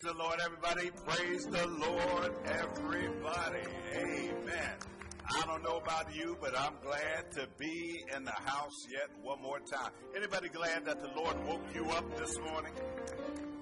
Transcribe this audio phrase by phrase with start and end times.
[0.00, 0.90] the Lord, everybody.
[1.04, 3.66] Praise the Lord, everybody.
[3.96, 4.70] Amen.
[5.28, 9.42] I don't know about you, but I'm glad to be in the house yet one
[9.42, 9.90] more time.
[10.16, 12.72] Anybody glad that the Lord woke you up this morning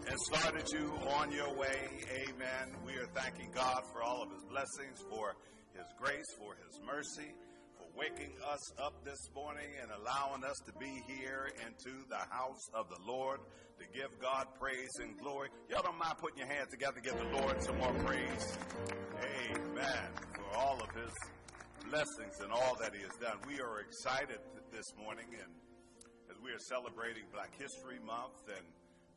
[0.07, 1.89] and started you on your way?
[2.29, 2.77] Amen.
[2.85, 5.35] We are thanking God for all of his blessings, for
[5.73, 7.33] his grace, for his mercy,
[7.79, 12.69] for waking us up this morning and allowing us to be here into the house
[12.75, 13.41] of the Lord
[13.79, 15.49] to give God praise and glory.
[15.69, 18.59] Y'all don't mind putting your hands together to give the Lord some more praise.
[19.51, 20.09] Amen.
[20.35, 21.13] For all of his
[21.91, 23.37] blessings and all that he has done.
[23.47, 24.41] We are excited
[24.73, 25.53] this morning and
[26.31, 28.65] as we are celebrating Black History Month and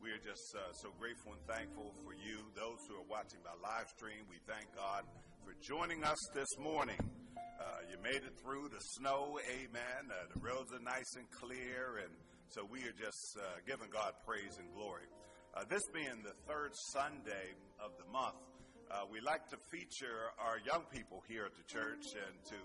[0.01, 3.51] we are just uh, so grateful and thankful for you, those who are watching by
[3.59, 4.23] live stream.
[4.29, 5.03] We thank God
[5.43, 6.99] for joining us this morning.
[7.35, 10.01] Uh, you made it through the snow, amen.
[10.07, 12.13] Uh, the roads are nice and clear and
[12.49, 15.05] so we are just uh, giving God praise and glory.
[15.53, 18.41] Uh, this being the third Sunday of the month,
[18.89, 22.57] uh, we like to feature our young people here at the church and to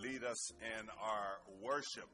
[0.00, 2.08] lead us in our worship.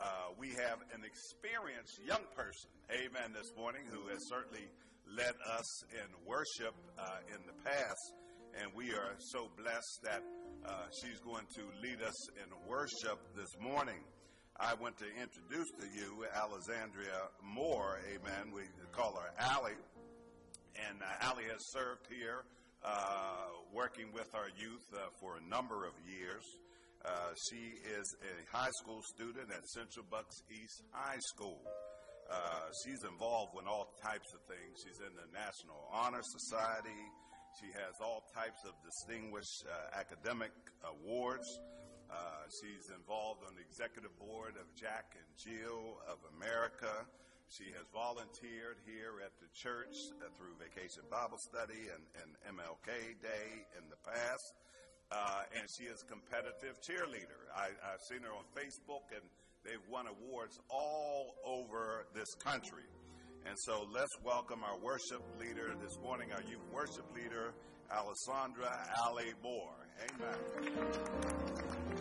[0.00, 4.64] Uh, we have an experienced young person, amen, this morning who has certainly
[5.04, 8.04] led us in worship uh, in the past.
[8.56, 10.24] And we are so blessed that
[10.64, 14.00] uh, she's going to lead us in worship this morning.
[14.60, 18.52] I want to introduce to you Alexandria Moore, amen.
[18.54, 19.80] We call her Allie.
[20.88, 22.44] And uh, Allie has served here
[22.84, 26.44] uh, working with our youth uh, for a number of years.
[27.04, 31.60] Uh, she is a high school student at Central Bucks East High School.
[32.30, 34.78] Uh, she's involved in all types of things.
[34.84, 37.02] She's in the National Honor Society.
[37.60, 40.52] She has all types of distinguished uh, academic
[40.86, 41.48] awards.
[42.12, 47.08] Uh, she's involved on the executive board of Jack and Jill of America.
[47.48, 52.28] She has volunteered here at the church uh, through Vacation Bible Study and, and
[52.60, 53.48] MLK Day
[53.80, 54.46] in the past.
[55.08, 57.48] Uh, and she is a competitive cheerleader.
[57.56, 59.24] I, I've seen her on Facebook, and
[59.64, 62.88] they've won awards all over this country.
[63.44, 67.52] And so let's welcome our worship leader this morning, our youth worship leader,
[67.92, 68.72] Alessandra
[69.04, 69.76] Allie Moore.
[70.08, 71.91] Amen.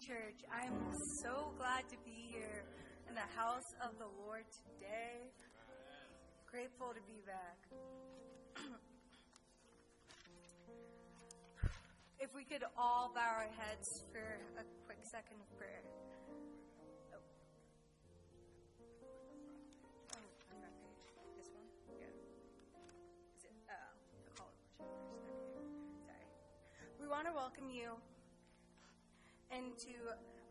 [0.00, 0.40] Church.
[0.50, 2.64] I'm so glad to be here
[3.06, 5.28] in the house of the Lord today.
[6.50, 7.68] Grateful to be back.
[12.18, 15.82] if we could all bow our heads for a quick second of prayer.
[26.98, 28.00] We want to welcome you
[29.50, 29.98] into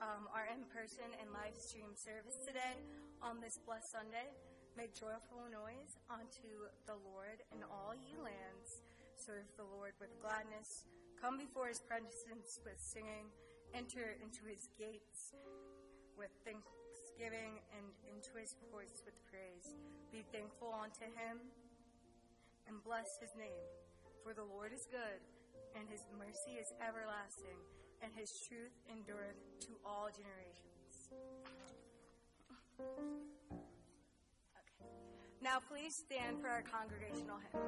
[0.03, 2.79] um, our in person and live stream service today
[3.23, 4.27] on this blessed Sunday.
[4.75, 8.83] Make joyful noise unto the Lord in all ye lands.
[9.15, 10.88] Serve the Lord with gladness.
[11.19, 13.31] Come before his presence with singing.
[13.75, 15.35] Enter into his gates
[16.15, 19.75] with thanksgiving and into his courts with praise.
[20.11, 21.39] Be thankful unto him
[22.67, 23.67] and bless his name.
[24.23, 25.19] For the Lord is good,
[25.75, 27.59] and his mercy is everlasting,
[28.01, 31.09] and his truth endureth to all generations.
[34.57, 34.89] Okay.
[35.41, 37.61] Now please stand for our congregational hymn.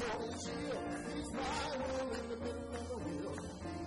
[0.00, 0.44] Soul is.
[1.14, 3.34] He's my will in the middle of the wheel.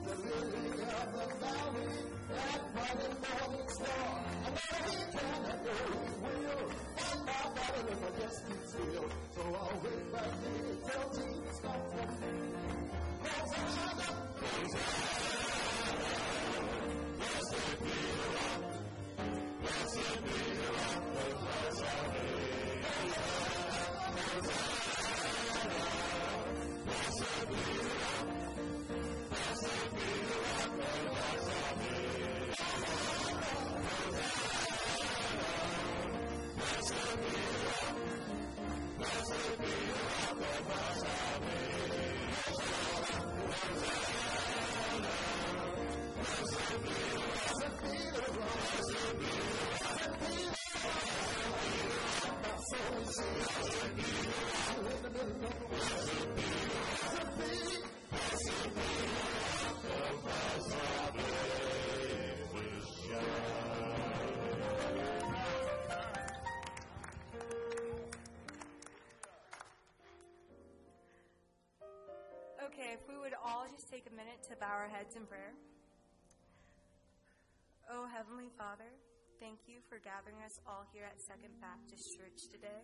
[0.05, 1.93] The lily of the valley,
[2.29, 2.61] that
[3.03, 4.09] and morning star.
[4.43, 6.63] I know he can, I know he will.
[6.97, 8.63] Fight my battle if just keep.
[8.73, 12.31] So I'll wait back here till Jesus comes from me.
[13.23, 14.09] Hosanna,
[17.17, 18.63] Blessed be the rock.
[19.61, 22.63] Blessed be the rock of my salvation.
[24.13, 24.82] Blessed
[27.05, 28.12] あ!
[73.63, 75.55] All just take a minute to bow our heads in prayer.
[77.87, 78.91] Oh, Heavenly Father,
[79.39, 82.83] thank you for gathering us all here at Second Baptist Church today.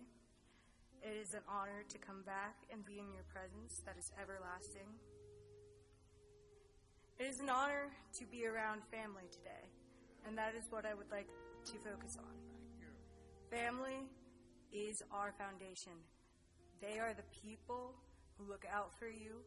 [1.04, 4.88] It is an honor to come back and be in your presence that is everlasting.
[7.20, 9.68] It is an honor to be around family today,
[10.24, 12.36] and that is what I would like to focus on.
[13.52, 14.08] Family
[14.72, 16.00] is our foundation.
[16.80, 18.00] They are the people
[18.38, 19.44] who look out for you,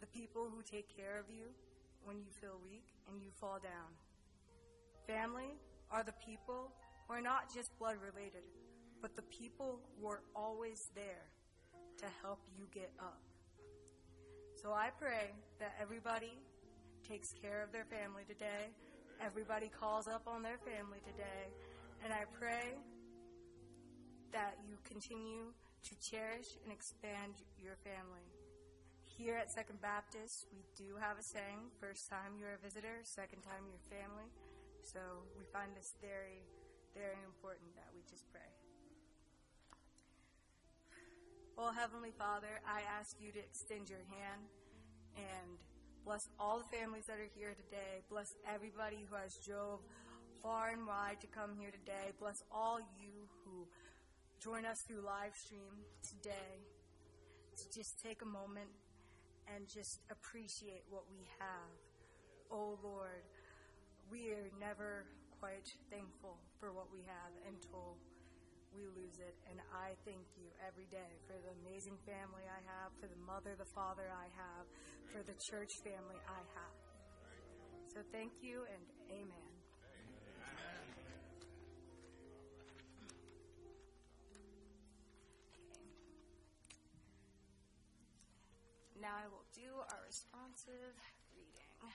[0.00, 1.46] the people who take care of you
[2.04, 3.90] when you feel weak and you fall down.
[5.06, 5.56] Family
[5.90, 6.72] are the people
[7.06, 8.42] who are not just blood related,
[9.00, 11.30] but the people who are always there
[11.98, 13.20] to help you get up.
[14.62, 16.38] So I pray that everybody
[17.08, 18.74] takes care of their family today,
[19.20, 21.46] everybody calls up on their family today,
[22.04, 22.74] and I pray
[24.32, 25.52] that you continue
[25.84, 28.26] to cherish and expand your family.
[29.16, 33.40] Here at Second Baptist, we do have a saying first time you're a visitor, second
[33.40, 34.28] time you're family.
[34.84, 35.00] So
[35.40, 36.44] we find this very,
[36.92, 38.44] very important that we just pray.
[41.56, 44.52] Well, Heavenly Father, I ask you to extend your hand
[45.16, 45.64] and
[46.04, 48.04] bless all the families that are here today.
[48.12, 49.80] Bless everybody who has drove
[50.44, 52.12] far and wide to come here today.
[52.20, 53.64] Bless all you who
[54.44, 55.72] join us through live stream
[56.04, 56.68] today.
[57.56, 58.68] To just take a moment
[59.54, 61.72] and just appreciate what we have.
[62.50, 63.24] Oh Lord,
[64.10, 65.06] we are never
[65.40, 67.98] quite thankful for what we have until
[68.74, 69.34] we lose it.
[69.50, 73.56] And I thank you every day for the amazing family I have, for the mother,
[73.56, 74.64] the father I have,
[75.10, 76.76] for the church family I have.
[77.92, 79.55] So thank you and amen.
[89.00, 90.94] Now I will do our responsive
[91.36, 91.92] reading.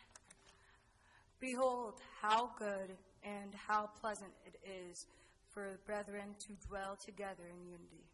[1.39, 5.08] Behold, how good and how pleasant it is
[5.50, 8.05] for brethren to dwell together in unity.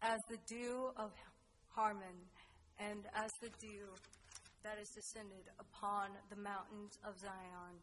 [0.00, 1.12] As the dew of
[1.76, 2.16] Hermon,
[2.78, 3.92] and as the dew
[4.68, 7.80] that is descended upon the mountains of Zion,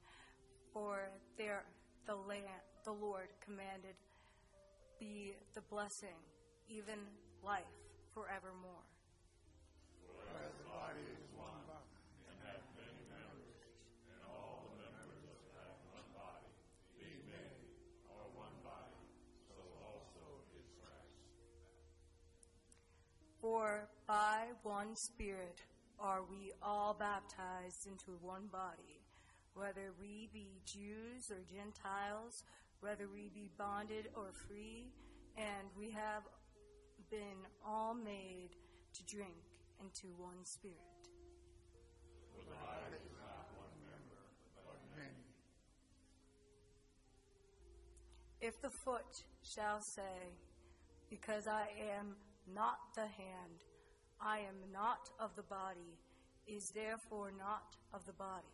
[0.71, 1.65] for there
[2.05, 3.97] the land the Lord commanded
[4.99, 6.13] be the blessing,
[6.69, 7.01] even
[7.41, 7.73] life
[8.13, 8.85] forevermore.
[10.05, 11.57] For as the body is one
[12.29, 13.57] and hath many members,
[14.13, 16.53] and all the members of that one body.
[17.01, 17.65] Being many,
[18.13, 19.01] are one body,
[19.49, 21.17] so also is Christ.
[23.41, 25.65] For by one Spirit
[25.99, 29.01] are we all baptized into one body,
[29.53, 32.43] whether we be Jews or Gentiles,
[32.81, 34.91] whether we be bonded or free,
[35.37, 36.23] and we have
[37.09, 38.49] been all made
[38.93, 39.35] to drink
[39.81, 40.77] into one Spirit.
[48.41, 50.35] If the foot shall say,
[51.09, 52.15] Because I am
[52.53, 53.63] not the hand,
[54.21, 55.97] I am not of the body,
[56.47, 58.47] is therefore not of the body.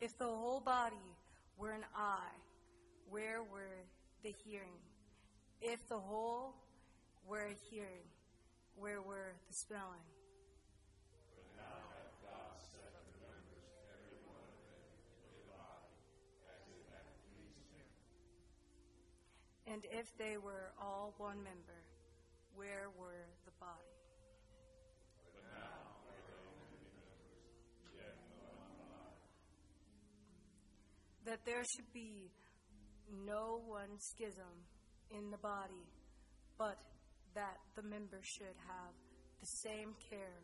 [0.00, 0.96] If the whole body
[1.56, 2.34] were an eye,
[3.08, 3.84] where were
[4.24, 4.80] the hearing?
[5.60, 6.56] If the whole
[7.24, 8.08] were a hearing,
[8.74, 10.02] where were the smelling?
[19.72, 21.80] And if they were all one member,
[22.54, 23.88] where were the body?
[31.24, 32.30] That there should be
[33.24, 34.66] no one schism
[35.10, 35.86] in the body,
[36.58, 36.76] but
[37.34, 38.92] that the members should have
[39.40, 40.42] the same care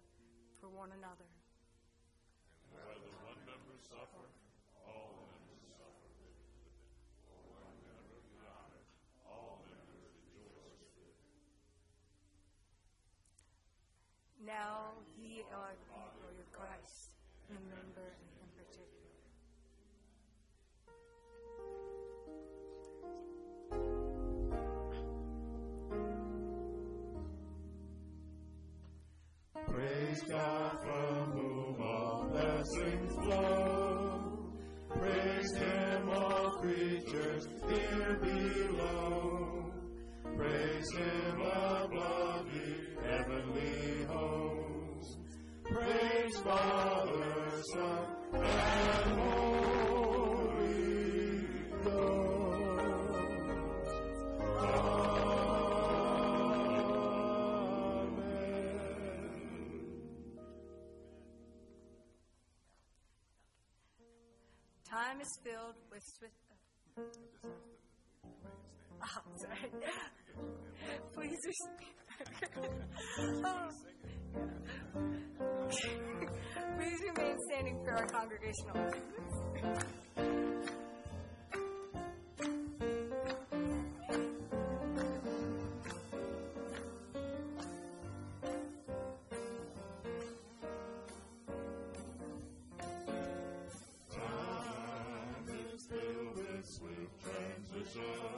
[0.61, 1.29] for one another.
[2.73, 4.25] Whether one member suffer,
[4.87, 6.39] all members suffer with it.
[7.27, 8.87] Or one member be honored,
[9.27, 11.17] all members rejoice with it.
[14.49, 17.11] Now ye are people of Christ,
[17.51, 19.13] the member in particular.
[29.67, 34.55] Praise God from whom all blessings flow.
[34.99, 39.75] Praise Him, all creatures here below.
[40.39, 42.28] Praise Him above
[46.29, 50.59] Praise Father, Son, and Holy
[51.83, 53.09] Ghost.
[54.61, 54.99] Amen.
[64.91, 66.35] Time is filled with swift.
[69.01, 69.71] Oh, sorry.
[71.15, 72.08] Please respect.
[72.21, 73.69] Oh.
[76.79, 78.75] Please remain standing for our congregational.
[94.11, 98.38] Time is filled with sweet transition.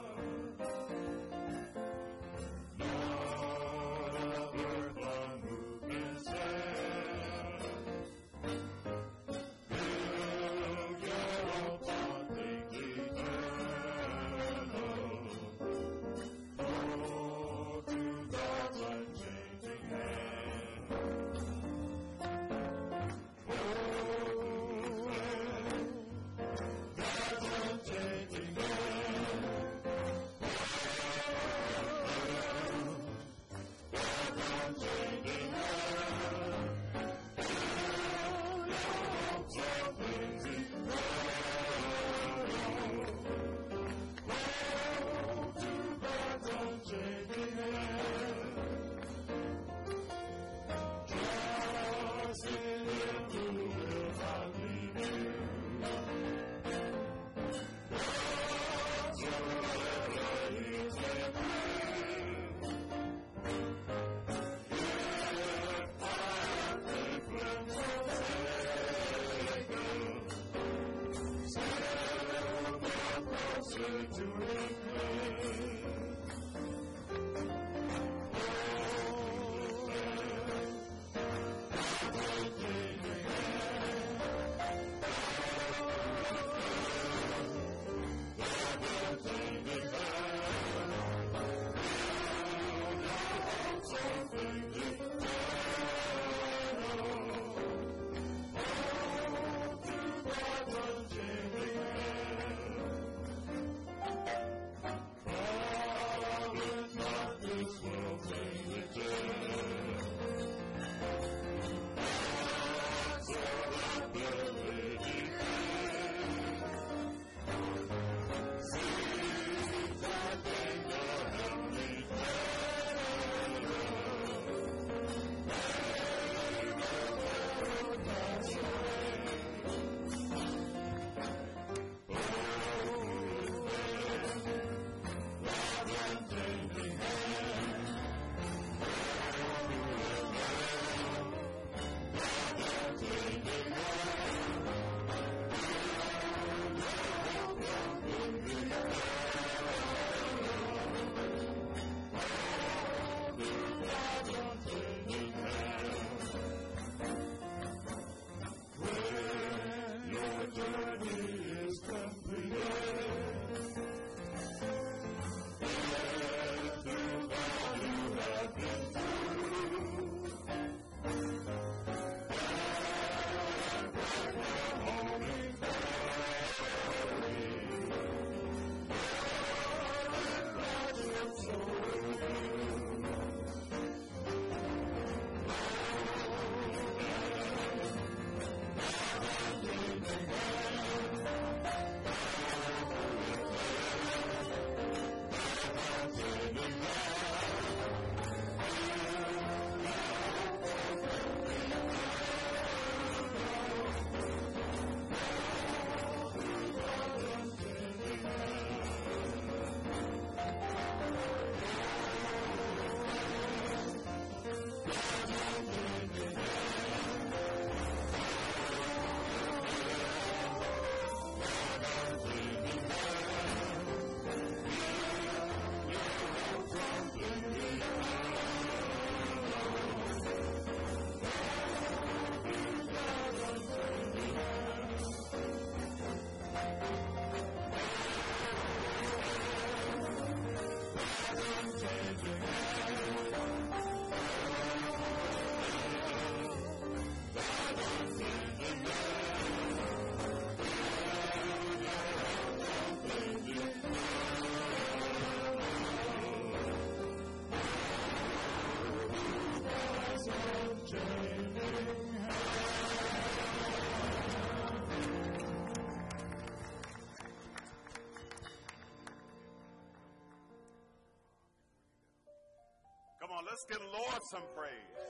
[274.29, 275.01] Some praise.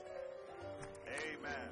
[1.04, 1.68] Amen.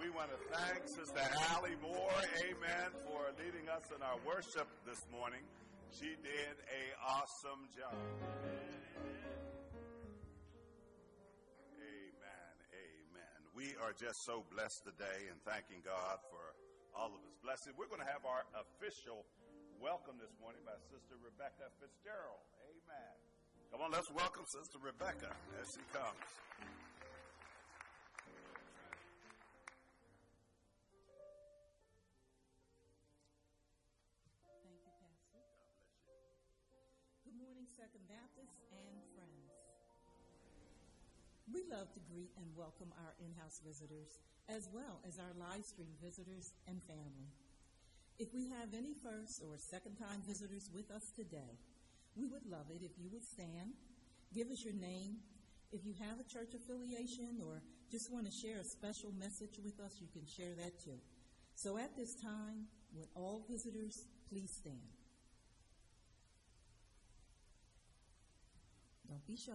[0.00, 1.20] We want to thank Sister
[1.52, 5.44] Allie Moore, amen, for leading us in our worship this morning.
[5.92, 7.94] She did a awesome job.
[11.78, 12.54] Amen.
[12.74, 13.38] Amen.
[13.54, 16.42] We are just so blessed today and thanking God for
[16.96, 17.76] all of his blessings.
[17.78, 19.22] We're going to have our official
[19.78, 22.42] welcome this morning by Sister Rebecca Fitzgerald.
[22.66, 23.23] Amen.
[23.74, 26.30] Come on, let's welcome Sister Rebecca as she comes.
[34.62, 35.42] Thank you, Pastor.
[37.26, 39.50] Good morning, Second Baptist and friends.
[41.50, 44.22] We love to greet and welcome our in-house visitors,
[44.54, 47.26] as well as our live stream visitors and family.
[48.22, 51.58] If we have any first or second-time visitors with us today,
[52.16, 53.74] we would love it if you would stand,
[54.34, 55.16] give us your name.
[55.72, 59.80] If you have a church affiliation or just want to share a special message with
[59.80, 60.98] us, you can share that too.
[61.56, 64.78] So at this time, would all visitors please stand?
[69.08, 69.52] Don't be shy.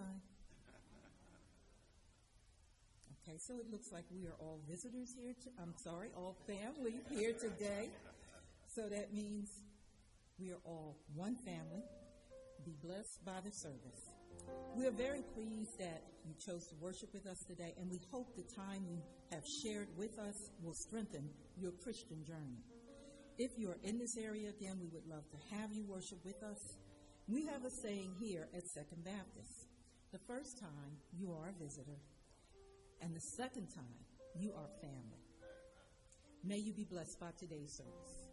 [3.23, 5.33] Okay, so it looks like we are all visitors here.
[5.43, 7.89] To, I'm sorry, all family here today.
[8.67, 9.49] So that means
[10.39, 11.83] we are all one family.
[12.69, 14.13] Be blessed by the service.
[14.77, 18.27] We are very pleased that you chose to worship with us today, and we hope
[18.35, 19.01] the time you
[19.31, 21.27] have shared with us will strengthen
[21.57, 22.61] your Christian journey.
[23.39, 26.43] If you are in this area again, we would love to have you worship with
[26.43, 26.59] us.
[27.27, 29.65] We have a saying here at Second Baptist
[30.11, 31.97] the first time, you are a visitor,
[33.01, 33.97] and the second time,
[34.35, 35.23] you are family.
[36.43, 38.29] May you be blessed by today's service.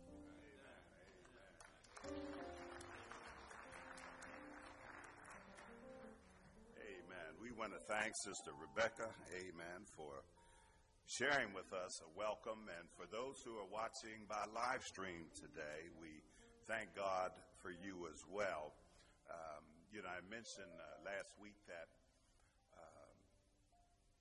[7.57, 10.21] Want to thank Sister Rebecca, amen, for
[11.09, 12.69] sharing with us a welcome.
[12.69, 16.21] And for those who are watching by live stream today, we
[16.69, 17.33] thank God
[17.65, 18.77] for you as well.
[19.33, 21.89] Um, you know, I mentioned uh, last week that
[22.77, 23.17] um,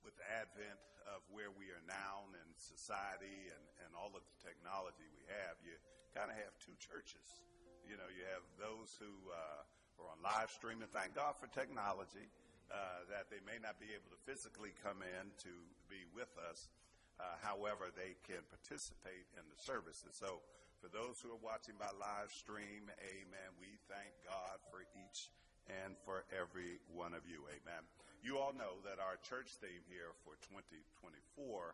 [0.00, 0.80] with the advent
[1.12, 5.60] of where we are now in society and, and all of the technology we have,
[5.60, 5.76] you
[6.16, 7.44] kind of have two churches.
[7.84, 11.52] You know, you have those who uh, are on live stream, and thank God for
[11.52, 12.24] technology,
[12.70, 15.52] uh, that they may not be able to physically come in to
[15.86, 16.68] be with us.
[17.16, 20.04] Uh, however, they can participate in the service.
[20.04, 20.44] And so,
[20.84, 25.32] for those who are watching by live stream, amen, we thank God for each
[25.72, 27.48] and for every one of you.
[27.48, 27.82] Amen.
[28.20, 31.72] You all know that our church theme here for 2024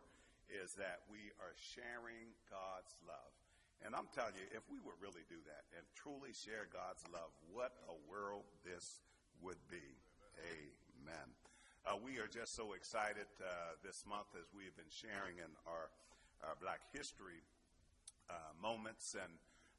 [0.49, 3.33] is that we are sharing God's love.
[3.83, 7.33] And I'm telling you, if we would really do that and truly share God's love,
[7.51, 9.03] what a world this
[9.43, 9.83] would be.
[10.39, 10.82] Amen.
[11.83, 15.51] Uh, we are just so excited uh, this month as we have been sharing in
[15.67, 15.91] our,
[16.47, 17.43] our Black History
[18.31, 19.11] uh, moments.
[19.19, 19.33] And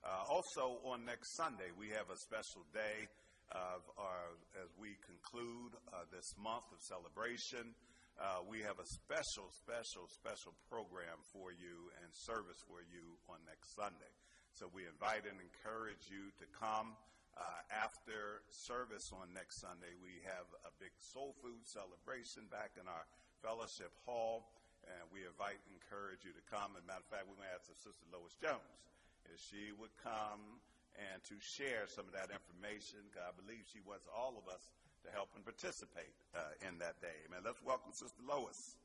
[0.04, 3.08] uh, also on next Sunday, we have a special day
[3.52, 7.72] our, as we conclude uh, this month of celebration.
[8.14, 13.42] Uh, we have a special, special, special program for you and service for you on
[13.48, 14.12] next Sunday.
[14.54, 16.94] So we invite and encourage you to come.
[17.34, 22.86] Uh, after service on next Sunday, we have a big soul food celebration back in
[22.86, 23.04] our
[23.42, 24.54] fellowship hall,
[24.86, 26.78] and we invite and encourage you to come.
[26.78, 28.86] As a matter of fact, we're going to ask Sister Lois Jones
[29.26, 30.62] if she would come
[30.94, 33.02] and to share some of that information.
[33.18, 34.70] I believe she wants all of us
[35.02, 37.18] to help and participate uh, in that day.
[37.26, 37.42] Amen.
[37.42, 38.78] Let's welcome Sister Lois.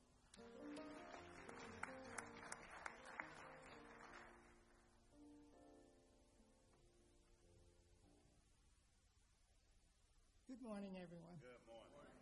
[10.59, 11.39] Good morning, everyone.
[11.39, 12.19] Good morning.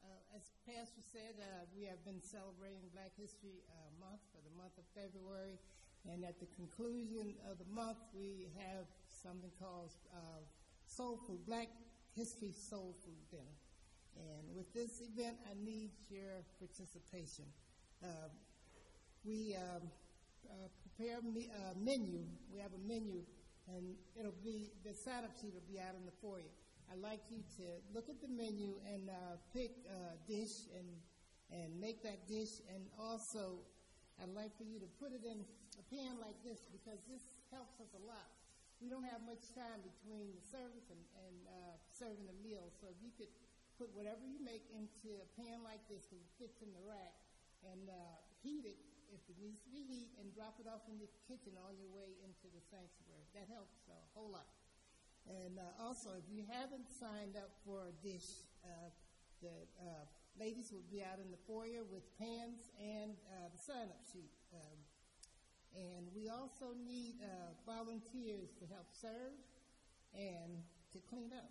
[0.00, 4.48] Uh, as Pastor said, uh, we have been celebrating Black History uh, Month for the
[4.56, 5.60] month of February,
[6.08, 10.40] and at the conclusion of the month, we have something called uh,
[10.88, 11.68] Soul Food, Black
[12.16, 13.56] History Soul Food Dinner.
[14.16, 17.44] And with this event, I need your participation.
[18.00, 18.32] Uh,
[19.20, 19.84] we um,
[20.48, 22.24] uh, prepare a me- uh, menu.
[22.48, 23.20] We have a menu,
[23.68, 26.48] and it'll be the sign-up sheet will be out in the foyer.
[26.90, 30.90] I'd like you to look at the menu and uh, pick a dish and
[31.50, 32.62] and make that dish.
[32.70, 33.62] And also,
[34.22, 35.42] I'd like for you to put it in
[35.78, 38.30] a pan like this because this helps us a lot.
[38.78, 42.88] We don't have much time between the service and, and uh, serving the meal, so
[42.88, 43.28] if you could
[43.76, 47.12] put whatever you make into a pan like this because it fits in the rack
[47.64, 48.80] and uh, heat it
[49.12, 51.92] if it needs to be heat and drop it off in the kitchen on your
[51.92, 53.26] way into the sanctuary.
[53.36, 54.48] That helps a whole lot.
[55.30, 58.90] And uh, also, if you haven't signed up for a dish, uh,
[59.40, 60.04] The uh,
[60.36, 64.28] ladies will be out in the foyer with pens and uh, the sign-up sheet.
[64.52, 64.78] Um,
[65.72, 69.32] and we also need uh, volunteers to help serve
[70.12, 70.60] and
[70.92, 71.48] to clean up.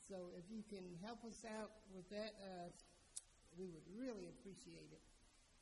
[0.00, 2.72] So if you can help us out with that, uh,
[3.60, 5.04] we would really appreciate it.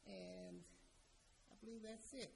[0.07, 0.63] And
[1.51, 2.31] I believe that's it.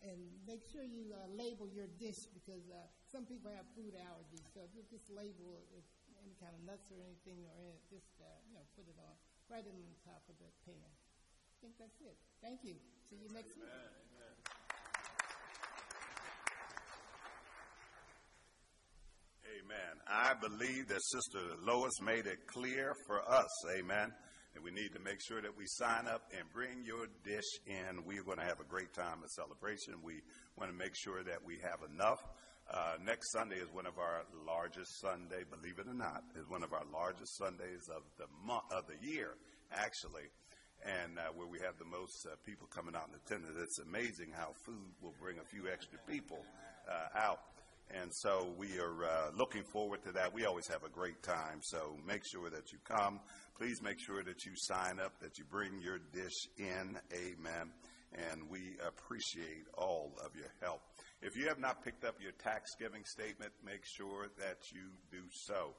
[0.00, 0.16] And
[0.48, 4.48] make sure you uh, label your dish because uh, some people have food allergies.
[4.56, 5.84] So you just label if
[6.24, 9.12] any kind of nuts or anything or it, just uh, you know put it on
[9.52, 10.88] right in on top of the pan.
[10.88, 12.16] I think that's it.
[12.40, 12.80] Thank you.
[13.08, 13.68] See you next week.
[19.44, 19.94] Amen.
[20.08, 24.10] I believe that Sister Lois made it clear for us, amen,
[24.54, 28.04] that we need to make sure that we sign up and bring your dish in.
[28.04, 29.94] We're going to have a great time of celebration.
[30.02, 30.22] We
[30.58, 32.18] want to make sure that we have enough.
[32.70, 36.62] Uh, next Sunday is one of our largest Sunday, believe it or not, is one
[36.62, 39.34] of our largest Sundays of the month of the year,
[39.72, 40.30] actually,
[40.86, 43.58] and uh, where we have the most uh, people coming out in attendance.
[43.58, 46.44] It's amazing how food will bring a few extra people
[46.88, 47.40] uh, out.
[47.90, 50.32] And so we are uh, looking forward to that.
[50.32, 51.58] We always have a great time.
[51.60, 53.18] So make sure that you come.
[53.60, 56.96] Please make sure that you sign up, that you bring your dish in.
[57.12, 57.68] Amen.
[58.16, 60.80] And we appreciate all of your help.
[61.20, 65.20] If you have not picked up your tax giving statement, make sure that you do
[65.44, 65.74] so.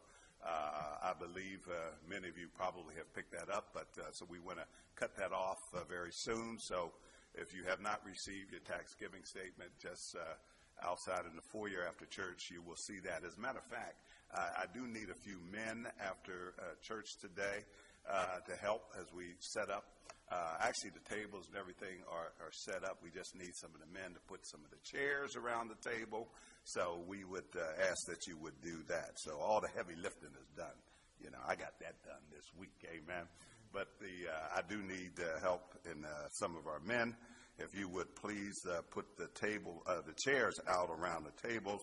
[0.46, 4.28] Uh, I believe uh, many of you probably have picked that up, but uh, so
[4.30, 6.60] we want to cut that off uh, very soon.
[6.60, 6.92] So
[7.34, 11.82] if you have not received your tax giving statement, just uh, outside in the foyer
[11.90, 13.26] after church, you will see that.
[13.26, 17.66] As a matter of fact, I do need a few men after uh, church today
[18.10, 19.84] uh, to help as we set up.
[20.32, 23.00] Uh, actually, the tables and everything are, are set up.
[23.04, 25.90] We just need some of the men to put some of the chairs around the
[25.90, 26.30] table.
[26.64, 29.12] So we would uh, ask that you would do that.
[29.18, 30.78] So all the heavy lifting is done.
[31.20, 32.80] You know, I got that done this week.
[32.88, 33.28] Amen.
[33.74, 37.16] But the uh, I do need help in some of our men
[37.64, 41.82] if you would please uh, put the table, uh, the chairs out around the tables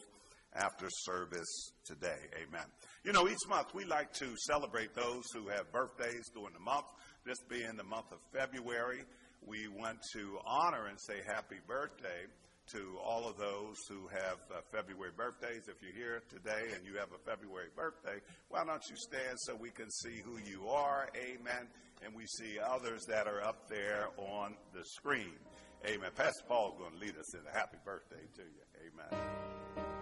[0.55, 2.19] after service today.
[2.35, 2.67] Amen.
[3.05, 6.87] You know, each month we like to celebrate those who have birthdays during the month.
[7.25, 9.05] This being the month of February,
[9.47, 12.27] we want to honor and say happy birthday
[12.73, 15.69] to all of those who have uh, February birthdays.
[15.69, 19.55] If you're here today and you have a February birthday, why don't you stand so
[19.55, 21.09] we can see who you are?
[21.17, 21.69] Amen.
[22.05, 25.39] And we see others that are up there on the screen.
[25.87, 26.11] Amen.
[26.15, 28.91] Pastor Paul is going to lead us in a happy birthday to you.
[28.93, 29.98] Amen.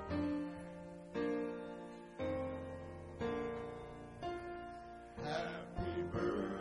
[5.26, 6.55] Happy birthday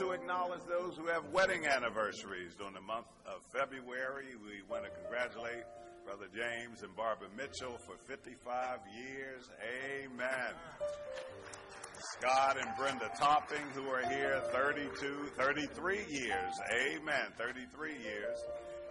[0.00, 4.32] to acknowledge those who have wedding anniversaries during the month of February.
[4.40, 5.68] We want to congratulate
[6.06, 9.44] Brother James and Barbara Mitchell for 55 years.
[9.60, 10.56] Amen.
[12.16, 16.54] Scott and Brenda Topping, who are here 32, 33 years.
[16.72, 17.28] Amen.
[17.36, 18.38] 33 years.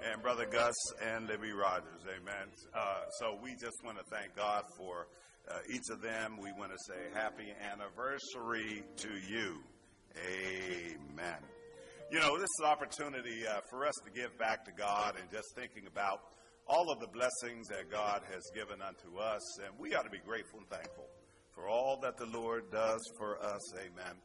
[0.06, 2.06] And Brother Gus and Libby Rogers.
[2.06, 2.54] Amen.
[2.72, 5.08] Uh, so we just want to thank God for
[5.50, 6.38] uh, each of them.
[6.40, 9.58] We want to say happy anniversary to you.
[10.26, 11.40] Amen.
[12.12, 15.30] You know, this is an opportunity uh, for us to give back to God and
[15.30, 16.20] just thinking about
[16.68, 19.42] all of the blessings that God has given unto us.
[19.66, 21.06] And we ought to be grateful and thankful
[21.54, 23.62] for all that the Lord does for us.
[23.78, 24.16] Amen.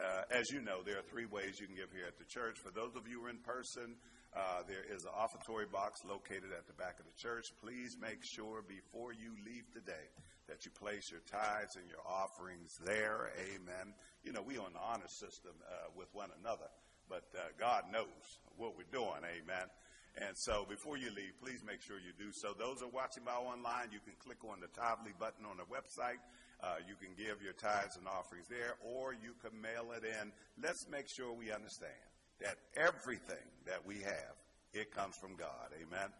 [0.00, 2.56] Uh, as you know, there are three ways you can give here at the church.
[2.64, 3.96] For those of you who are in person,
[4.36, 7.44] uh, there is an offertory box located at the back of the church.
[7.60, 10.08] Please make sure before you leave today
[10.50, 13.30] that you place your tithes and your offerings there.
[13.38, 13.94] Amen.
[14.26, 16.66] You know, we on the honor system uh, with one another,
[17.08, 19.22] but uh, God knows what we're doing.
[19.22, 19.70] Amen.
[20.18, 22.50] And so before you leave, please make sure you do so.
[22.58, 26.18] Those are watching by online, you can click on the Tithely button on the website.
[26.60, 30.30] Uh, you can give your tithes and offerings there, or you can mail it in.
[30.60, 32.04] Let's make sure we understand
[32.42, 34.36] that everything that we have,
[34.74, 35.72] it comes from God.
[35.72, 36.10] Amen.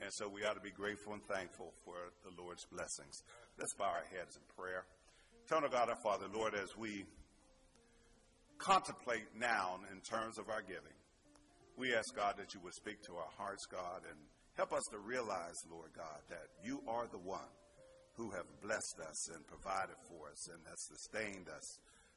[0.00, 3.22] And so we ought to be grateful and thankful for the Lord's blessings.
[3.60, 4.88] Let's bow our heads in prayer.
[5.44, 7.04] Eternal God, our Father, Lord, as we
[8.56, 10.96] contemplate now in terms of our giving,
[11.76, 14.16] we ask God that you would speak to our hearts, God, and
[14.56, 17.52] help us to realize, Lord God, that you are the one
[18.16, 21.68] who have blessed us and provided for us and has sustained us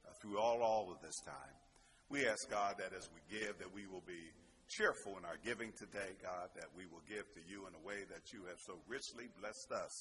[0.07, 1.55] uh, through all, all of this time.
[2.07, 4.31] We ask God that as we give, that we will be
[4.71, 8.07] cheerful in our giving today, God, that we will give to you in a way
[8.07, 9.91] that you have so richly blessed us,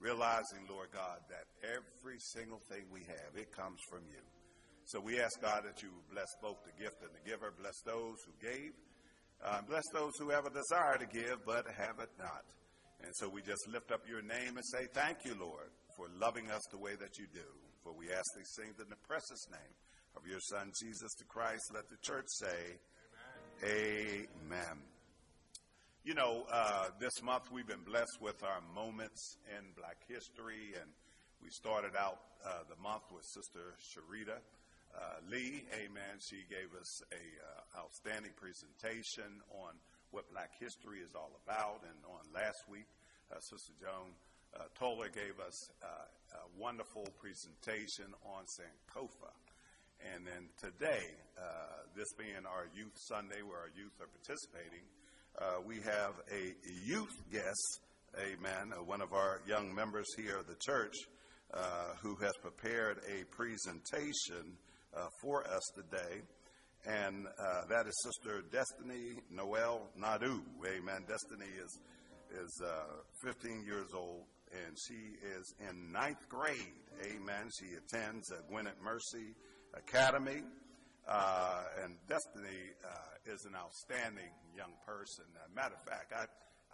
[0.00, 4.22] realizing, Lord God, that every single thing we have, it comes from you.
[4.86, 8.22] So we ask God that you bless both the gift and the giver, bless those
[8.22, 8.70] who gave,
[9.44, 12.44] uh, bless those who have a desire to give but have it not.
[13.02, 16.50] And so we just lift up your name and say, Thank you, Lord, for loving
[16.50, 17.46] us the way that you do.
[17.82, 19.74] For we ask these things in the precious name
[20.16, 21.62] of your Son, Jesus the Christ.
[21.74, 22.78] Let the church say,
[23.62, 24.26] Amen.
[24.46, 24.95] Amen.
[26.06, 30.86] You know, uh, this month we've been blessed with our moments in black history, and
[31.42, 34.38] we started out uh, the month with Sister Sharita.
[34.94, 36.22] Uh, Lee, amen.
[36.22, 39.74] She gave us a uh, outstanding presentation on
[40.14, 41.82] what Black history is all about.
[41.82, 42.86] And on last week,
[43.34, 44.14] uh, Sister Joan
[44.54, 49.34] uh, Toller gave us uh, a wonderful presentation on Sankofa.
[50.14, 51.18] And then today,
[51.98, 54.86] this being our Youth Sunday, where our youth are participating,
[55.38, 57.80] uh, we have a youth guest,
[58.18, 60.94] amen, uh, one of our young members here of the church,
[62.02, 64.56] who has prepared a presentation
[65.20, 66.22] for us today
[66.86, 70.40] and uh, that is Sister Destiny Noel Nadu.
[70.64, 71.04] Amen.
[71.08, 71.80] Destiny is
[72.42, 74.22] is uh, 15 years old,
[74.52, 76.74] and she is in ninth grade.
[77.04, 77.50] Amen.
[77.58, 79.34] She attends uh, Gwynedd Mercy
[79.74, 80.42] Academy,
[81.08, 85.24] uh, and Destiny uh, is an outstanding young person.
[85.54, 86.26] matter of fact, I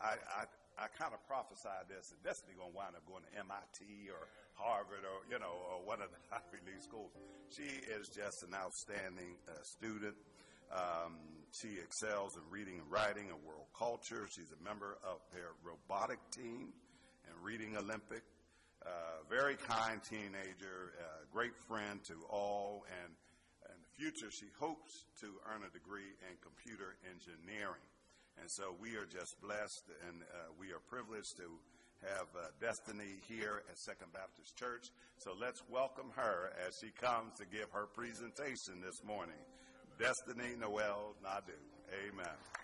[0.03, 0.43] I, I,
[0.79, 4.27] I kind of prophesied this that Destiny going to wind up going to MIT or
[4.59, 7.13] Harvard or, you know, or one of the Ivy League schools.
[7.55, 10.17] She is just an outstanding uh, student.
[10.73, 14.27] Um, she excels in reading and writing and world culture.
[14.33, 16.73] She's a member of their robotic team
[17.29, 18.25] and reading Olympic.
[18.83, 23.15] Uh, very kind teenager, uh, great friend to all, and
[23.97, 27.85] future she hopes to earn a degree in computer engineering.
[28.41, 31.49] And so we are just blessed and uh, we are privileged to
[32.03, 34.91] have uh, Destiny here at Second Baptist Church.
[35.19, 39.39] So let's welcome her as she comes to give her presentation this morning.
[39.99, 41.59] Destiny Noel Nadu.
[42.09, 42.62] Amen.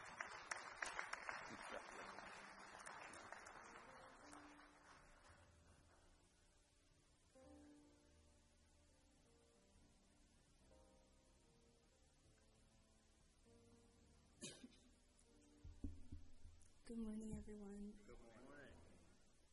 [16.98, 17.92] Good morning, everyone.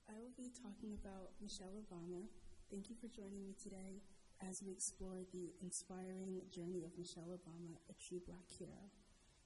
[0.09, 2.25] I will be talking about Michelle Obama.
[2.71, 4.01] Thank you for joining me today
[4.41, 8.89] as we explore the inspiring journey of Michelle Obama, a true black hero.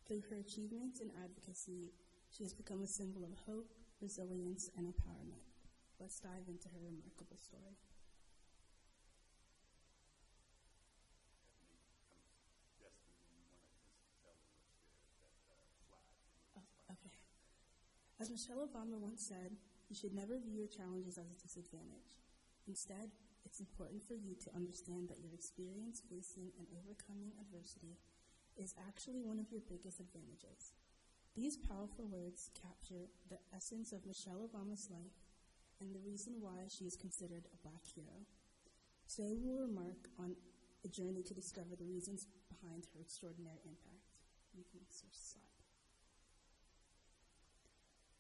[0.08, 1.92] Through her achievements and advocacy,
[2.32, 5.44] she has become a symbol of hope, resilience, and empowerment.
[6.00, 7.76] Let's dive into her remarkable story.
[16.56, 17.12] Oh, okay.
[18.20, 19.56] As Michelle Obama once said,
[19.88, 22.20] you should never view your challenges as a disadvantage.
[22.68, 23.16] Instead,
[23.48, 27.96] it's important for you to understand that your experience facing and overcoming adversity
[28.60, 30.76] is actually one of your biggest advantages.
[31.32, 35.16] These powerful words capture the essence of Michelle Obama's life
[35.80, 38.28] and the reason why she is considered a black hero.
[39.08, 40.36] Today we will remark on
[40.84, 44.12] a journey to discover the reasons behind her extraordinary impact.
[44.52, 44.84] You can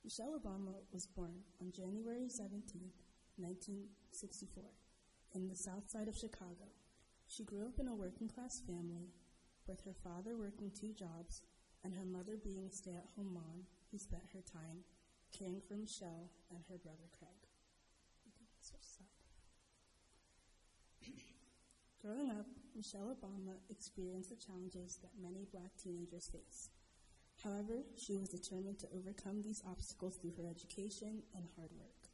[0.09, 2.81] Michelle Obama was born on January 17,
[3.37, 4.63] 1964,
[5.35, 6.65] in the south side of Chicago.
[7.27, 9.13] She grew up in a working class family,
[9.67, 11.43] with her father working two jobs
[11.83, 14.81] and her mother being a stay at home mom who spent her time
[15.31, 17.45] caring for Michelle and her brother Craig.
[22.01, 26.69] Growing up, Michelle Obama experienced the challenges that many black teenagers face
[27.43, 32.09] However, she was determined to overcome these obstacles through her education and hard work.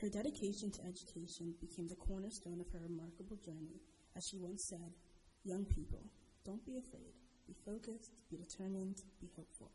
[0.00, 3.80] Her dedication to education became the cornerstone of her remarkable journey,
[4.14, 4.94] as she once said,
[5.42, 6.04] Young people,
[6.44, 7.14] don't be afraid.
[7.46, 9.70] Be focused, be determined, be hopeful,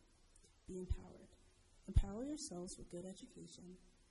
[0.68, 1.36] be empowered.
[1.88, 3.64] Empower yourselves with good education,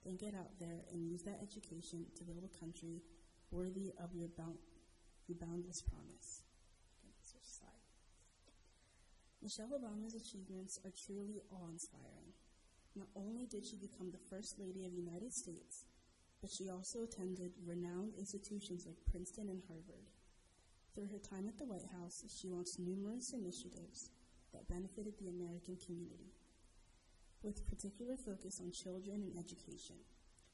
[0.04, 3.02] then get out there and use that education to build a country
[3.50, 4.59] worthy of your, bound,
[5.28, 6.42] your boundless promise.
[9.42, 12.37] Michelle Obama's achievements are truly awe inspiring.
[12.94, 15.87] Not only did she become the First Lady of the United States,
[16.42, 20.12] but she also attended renowned institutions like Princeton and Harvard.
[20.94, 24.11] Through her time at the White House, she launched numerous initiatives
[24.53, 26.35] that benefited the American community,
[27.42, 29.96] with particular focus on children and education.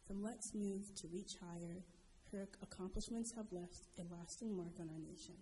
[0.07, 1.83] From Let's Move to Reach Higher,
[2.31, 5.35] her accomplishments have left a lasting mark on our nation.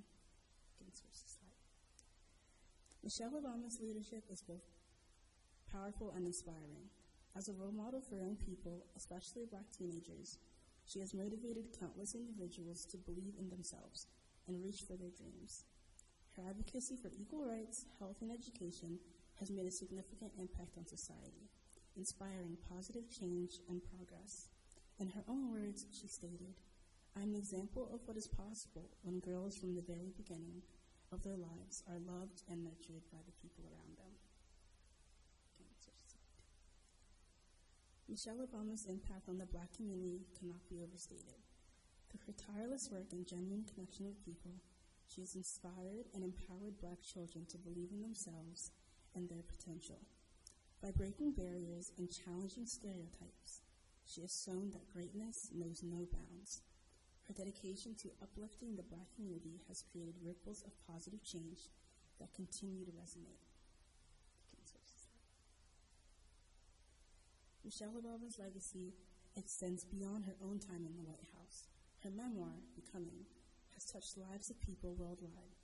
[3.04, 4.64] Michelle Obama's leadership is both
[5.70, 6.88] powerful and inspiring.
[7.36, 10.38] As a role model for young people, especially black teenagers,
[10.86, 14.06] she has motivated countless individuals to believe in themselves
[14.48, 15.64] and reach for their dreams.
[16.34, 18.96] Her advocacy for equal rights, health, and education
[19.38, 21.52] has made a significant impact on society,
[21.98, 24.48] inspiring positive change and progress.
[24.98, 26.56] In her own words, she stated,
[27.14, 30.64] I'm an example of what is possible when girls from the very beginning
[31.14, 34.10] of their lives are loved and nurtured by the people around them.
[38.08, 41.40] Michelle Obama's impact on the black community cannot be overstated.
[42.10, 44.52] Through her tireless work and genuine connection with people,
[45.08, 48.70] she has inspired and empowered black children to believe in themselves
[49.14, 49.98] and their potential.
[50.82, 53.62] By breaking barriers and challenging stereotypes,
[54.04, 56.60] she has shown that greatness knows no bounds
[57.26, 61.70] her dedication to uplifting the black community has created ripples of positive change
[62.20, 63.44] that continue to resonate.
[67.64, 68.92] Michelle Obama's legacy
[69.36, 71.64] extends beyond her own time in the White House.
[72.04, 73.24] Her memoir, Becoming,
[73.72, 75.56] has touched lives of people worldwide,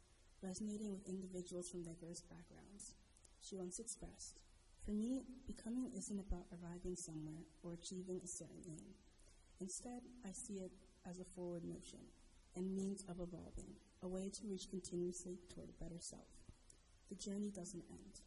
[0.42, 2.94] resonating with individuals from diverse backgrounds.
[3.42, 4.40] She once expressed,
[4.84, 8.96] For me, becoming isn't about arriving somewhere or achieving a certain aim.
[9.60, 10.72] Instead, I see it
[11.08, 12.00] as a forward motion
[12.56, 16.28] and means of evolving, a way to reach continuously toward a better self.
[17.08, 18.20] The journey doesn't end.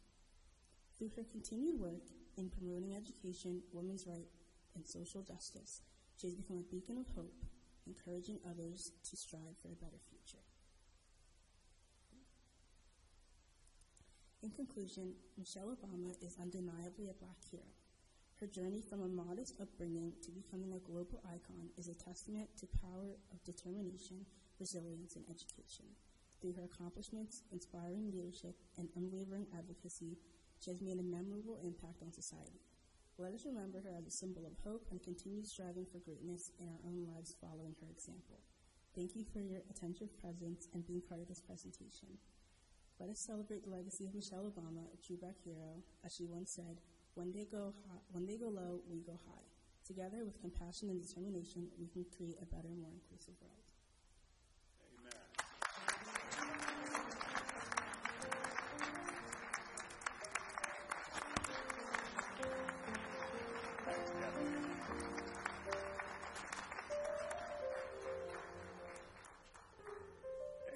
[0.96, 5.82] Through her continued work in promoting education, women's rights, and social justice,
[6.16, 7.44] she has become a beacon of hope,
[7.86, 10.42] encouraging others to strive for a better future.
[14.42, 17.64] In conclusion, Michelle Obama is undeniably a black hero
[18.40, 22.66] her journey from a modest upbringing to becoming a global icon is a testament to
[22.82, 24.26] power of determination,
[24.58, 25.86] resilience, and education.
[26.40, 30.18] Through her accomplishments, inspiring leadership, and unwavering advocacy,
[30.58, 32.60] she has made a memorable impact on society.
[33.16, 36.66] Let us remember her as a symbol of hope and continue striving for greatness in
[36.66, 38.42] our own lives following her example.
[38.94, 42.18] Thank you for your attentive presence and being part of this presentation.
[42.98, 46.50] Let us celebrate the legacy of Michelle Obama, a true black hero, as she once
[46.50, 46.78] said,
[47.14, 49.42] when they go high, when they go low, we go high.
[49.86, 53.52] Together with compassion and determination, we can create a better, more inclusive world.
[54.98, 55.44] Amen.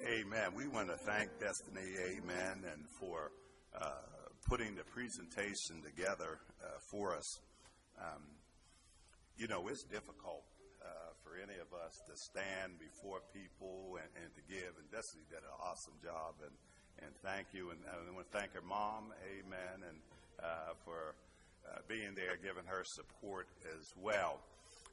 [0.07, 0.53] Amen.
[0.55, 3.31] We want to thank Destiny, amen, and for
[4.49, 7.37] putting the presentation together uh, for us.
[8.01, 8.25] Um,
[9.37, 10.41] you know, it's difficult
[10.81, 14.73] uh, for any of us to stand before people and, and, to give.
[14.73, 16.51] And Destiny did an awesome job, and,
[17.05, 17.69] and thank you.
[17.69, 19.97] And, and I want to thank her mom, amen, and
[20.41, 21.13] uh, for
[21.69, 23.45] uh, being there, giving her support
[23.77, 24.41] as well.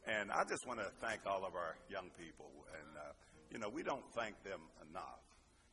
[0.04, 2.52] And I just want to thank all of our young people.
[2.76, 3.12] And, uh,
[3.50, 5.25] you know, we don't thank them enough.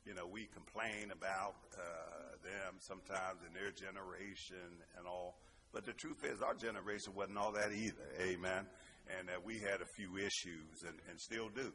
[0.06, 5.39] You know, we complain about uh, them sometimes in their generation and all.
[5.72, 8.08] But the truth is, our generation wasn't all that either.
[8.20, 8.68] Amen.
[9.18, 11.72] And uh, we had a few issues and, and still do.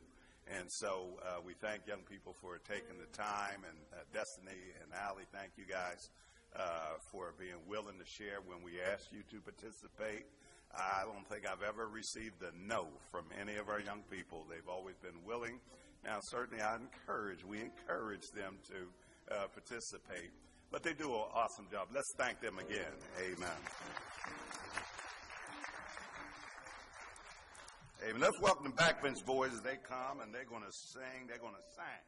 [0.49, 3.65] And so uh, we thank young people for taking the time.
[3.65, 6.09] And uh, Destiny and Allie, thank you guys
[6.57, 10.25] uh, for being willing to share when we asked you to participate.
[10.73, 14.45] I don't think I've ever received a no from any of our young people.
[14.49, 15.61] They've always been willing.
[16.05, 20.31] Now, certainly, I encourage, we encourage them to uh, participate.
[20.71, 21.89] But they do an awesome job.
[21.95, 22.93] Let's thank them again.
[23.19, 23.49] Amen.
[28.05, 28.21] Amen.
[28.21, 31.27] Let's welcome the backbench boys as they come and they're going to sing.
[31.27, 32.08] They're going to sing.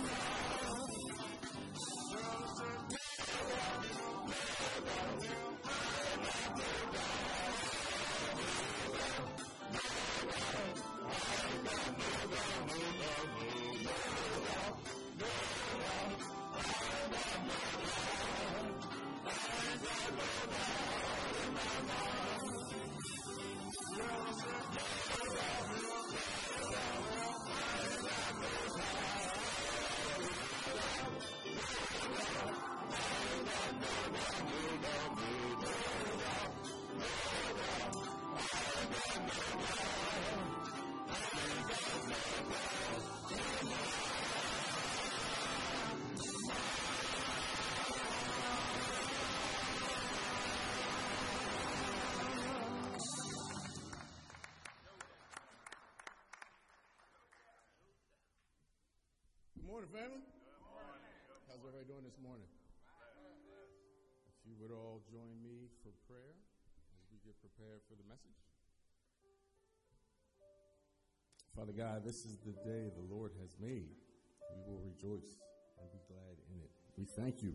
[0.00, 0.39] no
[59.90, 60.22] family.
[61.50, 62.46] How's everybody doing this morning?
[64.30, 66.38] If you would all join me for prayer
[66.94, 68.38] as we get prepared for the message.
[71.58, 73.90] Father God, this is the day the Lord has made.
[74.54, 75.42] We will rejoice
[75.82, 76.70] and be glad in it.
[76.94, 77.54] We thank you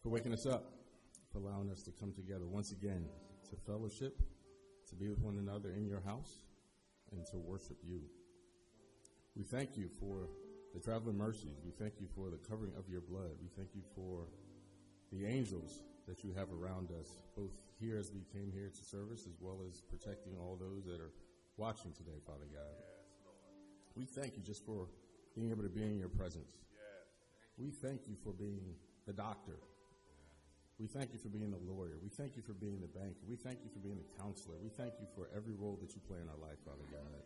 [0.00, 0.72] for waking us up,
[1.32, 3.04] for allowing us to come together once again
[3.50, 4.22] to fellowship,
[4.88, 6.48] to be with one another in your house,
[7.12, 8.00] and to worship you.
[9.36, 10.28] We thank you for
[10.74, 11.60] the traveling mercies.
[11.64, 13.36] We thank you for the covering of your blood.
[13.42, 14.24] We thank you for
[15.12, 19.26] the angels that you have around us, both here as we came here to service,
[19.26, 21.12] as well as protecting all those that are
[21.56, 22.76] watching today, Father God.
[23.94, 24.88] We thank you just for
[25.36, 26.56] being able to be in your presence.
[27.58, 28.74] We thank you for being
[29.06, 29.60] the doctor.
[30.80, 32.00] We thank you for being the lawyer.
[32.02, 33.20] We thank you for being the banker.
[33.28, 34.56] We thank you for being the counselor.
[34.62, 37.22] We thank you for every role that you play in our life, Father God.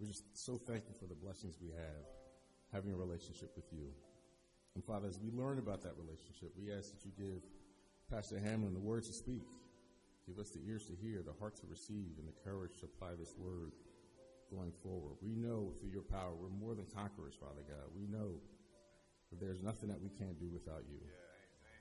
[0.00, 2.02] We're just so thankful for the blessings we have
[2.74, 3.86] having a relationship with you.
[4.74, 7.40] And Father, as we learn about that relationship, we ask that you give
[8.10, 9.46] Pastor Hamlin the words to speak.
[10.26, 13.14] Give us the ears to hear, the heart to receive, and the courage to apply
[13.18, 13.72] this word
[14.50, 15.14] going forward.
[15.22, 17.86] We know through your power we're more than conquerors, Father God.
[17.94, 18.40] We know
[19.30, 20.98] that there's nothing that we can't do without you.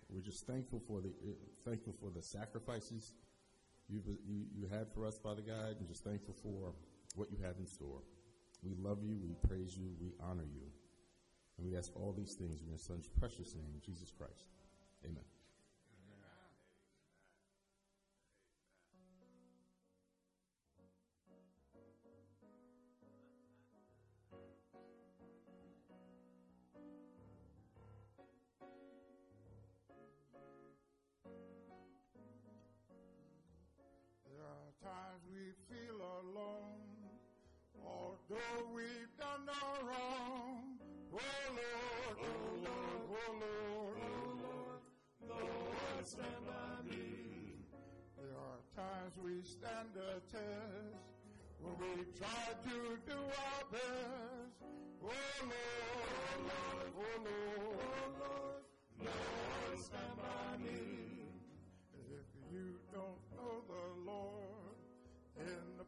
[0.09, 1.33] We're just thankful for the uh,
[1.65, 3.13] thankful for the sacrifices
[3.89, 6.73] you've, you you had for us, Father God, and just thankful for
[7.15, 8.01] what you have in store.
[8.61, 10.67] We love you, we praise you, we honor you,
[11.57, 14.47] and we ask all these things in your Son's precious name, Jesus Christ.
[15.05, 15.23] Amen.
[35.31, 36.83] We feel alone,
[37.83, 40.62] although we've done no wrong.
[41.15, 44.81] Oh Lord, oh Lord, oh Lord, oh Lord,
[45.29, 47.53] Lord, stand by me.
[48.17, 51.05] There are times we stand a test
[51.61, 54.57] when we try to do our best.
[55.03, 55.53] Oh Lord,
[56.09, 58.63] oh Lord, oh Lord, oh Lord,
[59.05, 61.29] Lord, stand by me.
[62.09, 64.12] If you don't know the Lord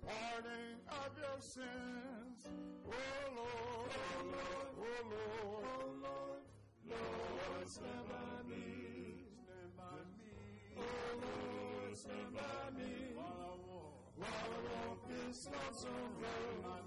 [0.06, 2.46] parting of your sins,
[2.86, 2.92] oh
[3.36, 6.42] Lord, oh Lord, oh Lord, oh Lord,
[6.86, 10.38] Lord, stand by me, stand by me,
[10.78, 10.82] oh
[11.26, 16.86] Lord, stand by me, while I walk, while I walk this lonesome road, oh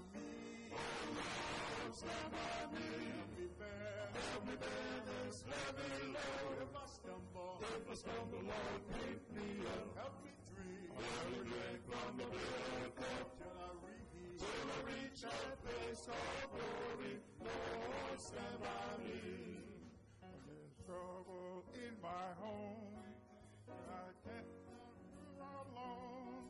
[0.71, 2.87] Lord, stand by me,
[3.19, 4.95] help me bear, help me bear
[5.27, 10.31] this heavy load, if I stumble, if I stumble, Lord, pick me up, help me
[10.99, 14.43] while you drink from the bitter cup, till I reach,
[15.21, 19.19] till that place of glory, Lord, stand by me.
[20.47, 23.03] There's trouble in my home,
[23.67, 24.79] and I can't do
[25.39, 26.43] alone.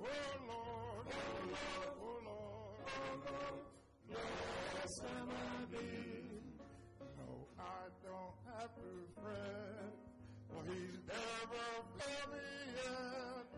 [0.00, 3.66] Oh Lord, oh Lord, oh Lord, oh Lord,
[4.14, 5.90] Lord, stand by me.
[7.18, 7.28] No,
[7.58, 9.92] I don't have to fret,
[10.48, 11.66] for He's never
[11.98, 13.57] failed me yet.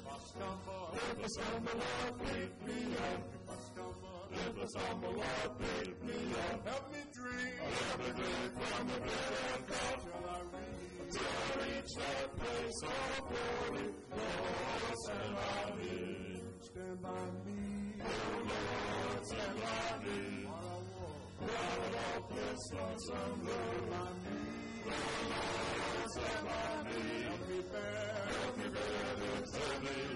[0.31, 3.21] Stumble, if I stumble, Lord, me up.
[3.35, 6.67] If I stumble, if I stumble, Lord, me up.
[6.67, 11.65] Help me drink, help me drink from the bitter cup till I reach, till I
[11.67, 13.87] reach that place of glory.
[14.11, 15.95] Lord, stand by me,
[16.61, 17.61] stand by me.
[17.99, 18.07] Oh
[18.51, 20.45] Lord, stand by me.
[20.45, 24.40] While I walk, while I walk this lonesome road.
[24.83, 24.89] Oh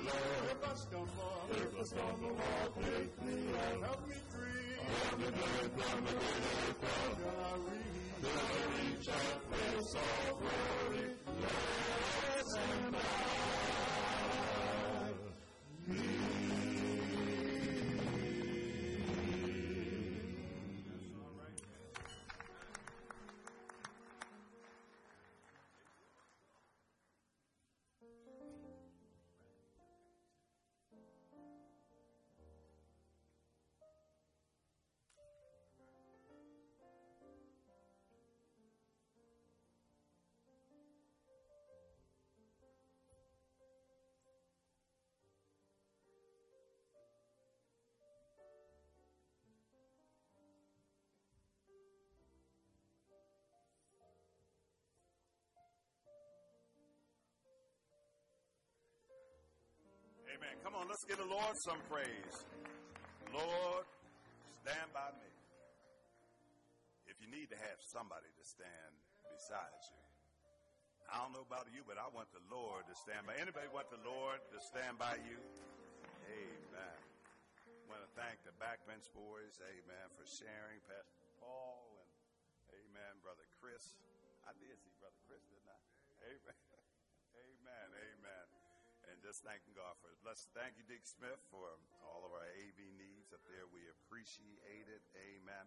[0.06, 0.52] load.
[0.52, 0.76] If I
[15.88, 16.45] me
[60.66, 62.38] Come on, let's give the Lord some praise.
[63.30, 63.86] Lord,
[64.66, 65.30] stand by me.
[67.06, 68.94] If you need to have somebody to stand
[69.30, 70.02] beside you,
[71.06, 73.38] I don't know about you, but I want the Lord to stand by.
[73.38, 75.38] Anybody want the Lord to stand by you?
[76.34, 76.98] Amen.
[76.98, 80.82] I want to thank the backbench boys, amen, for sharing.
[80.90, 82.10] Pastor Paul and,
[82.74, 84.02] amen, Brother Chris.
[84.50, 85.78] I did see Brother Chris, didn't I?
[86.26, 86.58] Amen.
[87.54, 87.88] Amen.
[88.02, 88.55] Amen.
[89.26, 90.22] Just thanking God for it.
[90.22, 91.66] Let's thank you, Dick Smith, for
[92.06, 93.66] all of our AV needs up there.
[93.74, 95.02] We appreciate it.
[95.18, 95.66] Amen.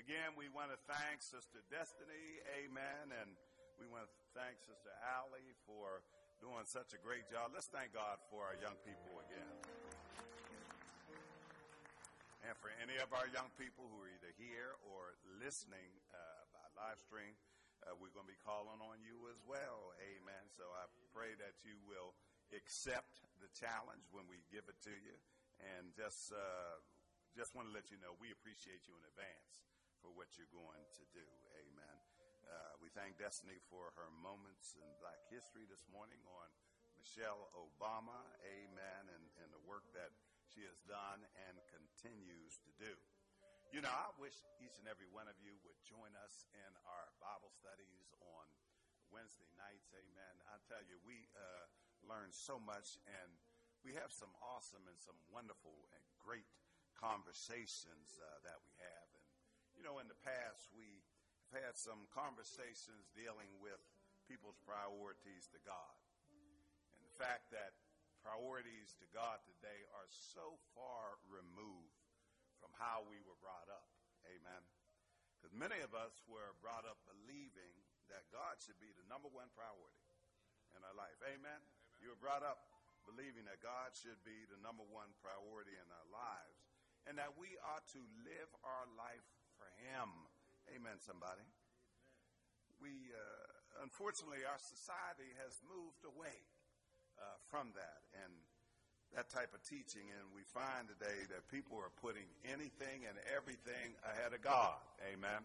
[0.00, 2.40] Again, we want to thank Sister Destiny.
[2.64, 3.12] Amen.
[3.12, 3.36] And
[3.76, 6.00] we want to thank Sister Allie for
[6.40, 7.52] doing such a great job.
[7.52, 9.52] Let's thank God for our young people again.
[12.40, 15.12] And for any of our young people who are either here or
[15.44, 17.36] listening uh, by live stream,
[17.84, 19.92] uh, we're going to be calling on you as well.
[20.00, 20.48] Amen.
[20.56, 22.16] So I pray that you will
[22.54, 25.16] accept the challenge when we give it to you.
[25.76, 26.78] And just, uh,
[27.34, 29.66] just want to let you know we appreciate you in advance
[30.02, 31.26] for what you're going to do.
[31.58, 31.98] Amen.
[32.44, 36.48] Uh, we thank Destiny for her moments in Black history this morning on
[37.00, 38.20] Michelle Obama.
[38.44, 39.02] Amen.
[39.10, 40.12] And, and the work that
[40.52, 42.92] she has done and continues to do.
[43.74, 47.10] You know, I wish each and every one of you would join us in our
[47.18, 48.46] Bible studies on
[49.10, 49.90] Wednesday nights.
[49.90, 50.34] Amen.
[50.46, 51.66] I tell you, we uh,
[52.08, 53.30] learn so much, and
[53.84, 56.48] we have some awesome and some wonderful and great
[56.96, 59.08] conversations uh, that we have.
[59.12, 59.26] And,
[59.76, 61.04] you know, in the past, we
[61.52, 63.82] have had some conversations dealing with
[64.24, 65.96] people's priorities to God.
[66.96, 67.76] And the fact that
[68.24, 72.00] priorities to God today are so far removed
[72.56, 73.92] from how we were brought up.
[74.24, 74.64] Amen.
[75.36, 77.76] Because many of us were brought up believing
[78.08, 80.08] that God should be the number one priority
[80.72, 81.20] in our life.
[81.28, 81.60] Amen.
[82.04, 82.60] You were brought up
[83.08, 86.60] believing that God should be the number one priority in our lives
[87.08, 89.24] and that we ought to live our life
[89.56, 90.12] for Him.
[90.76, 91.40] Amen, somebody.
[92.76, 96.36] We, uh, unfortunately, our society has moved away
[97.16, 98.32] uh, from that and
[99.16, 100.04] that type of teaching.
[100.04, 104.76] And we find today that people are putting anything and everything ahead of God.
[105.08, 105.40] Amen.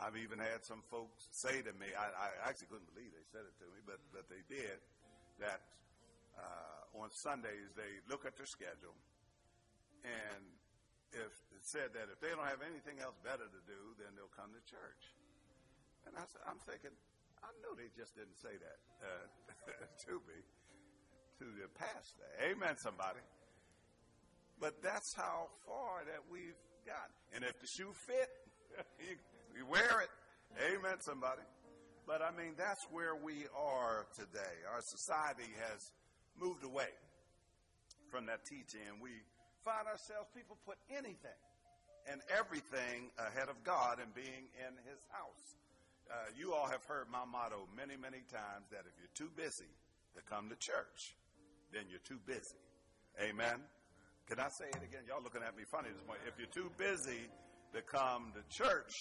[0.00, 3.44] I've even had some folks say to me, I, I actually couldn't believe they said
[3.44, 4.80] it to me, but, but they did,
[5.40, 5.60] that
[6.38, 8.94] uh, on Sundays they look at their schedule
[10.04, 10.44] and
[11.14, 14.34] if it said that if they don't have anything else better to do, then they'll
[14.34, 15.14] come to church.
[16.04, 16.92] And I, said I'm thinking,
[17.40, 19.24] I know they just didn't say that uh,
[20.10, 20.38] to me
[21.40, 22.26] to the pastor.
[22.42, 23.22] Amen, somebody.
[24.60, 27.10] But that's how far that we've got.
[27.34, 28.30] And if the shoe fit,
[29.56, 30.12] you, wear it.
[30.60, 31.42] Amen, somebody.
[32.06, 34.54] But I mean, that's where we are today.
[34.68, 35.80] Our society has
[36.36, 36.92] moved away
[38.12, 39.10] from that teaching, and we
[39.64, 41.40] find ourselves, people put anything
[42.04, 45.56] and everything ahead of God and being in His house.
[46.12, 49.72] Uh, you all have heard my motto many, many times that if you're too busy
[50.12, 51.16] to come to church,
[51.72, 52.60] then you're too busy.
[53.16, 53.56] Amen.
[54.28, 55.08] Can I say it again?
[55.08, 56.24] Y'all looking at me funny this morning.
[56.28, 57.24] If you're too busy
[57.72, 58.92] to come to church,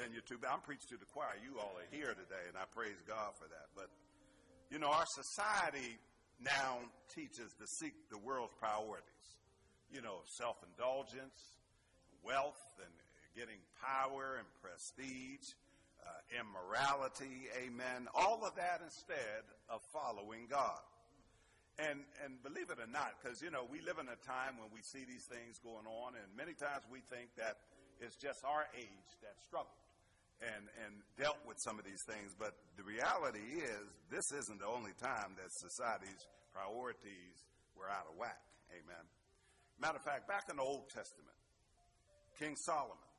[0.00, 0.40] then you're too.
[0.48, 1.36] I'm preaching to the choir.
[1.44, 3.68] You all are here today, and I praise God for that.
[3.76, 3.92] But
[4.72, 6.00] you know, our society
[6.40, 6.80] now
[7.12, 9.28] teaches to seek the world's priorities.
[9.92, 11.36] You know, self-indulgence,
[12.24, 12.94] wealth, and
[13.36, 15.44] getting power and prestige,
[16.00, 17.50] uh, immorality.
[17.60, 18.08] Amen.
[18.14, 20.80] All of that instead of following God.
[21.80, 24.68] And, and believe it or not, because, you know, we live in a time when
[24.68, 27.56] we see these things going on, and many times we think that
[28.04, 29.80] it's just our age that struggled
[30.40, 32.32] and, and dealt with some of these things.
[32.36, 36.24] But the reality is, this isn't the only time that society's
[36.56, 37.36] priorities
[37.76, 38.40] were out of whack.
[38.72, 39.04] Amen.
[39.80, 41.36] Matter of fact, back in the Old Testament,
[42.36, 43.10] King Solomon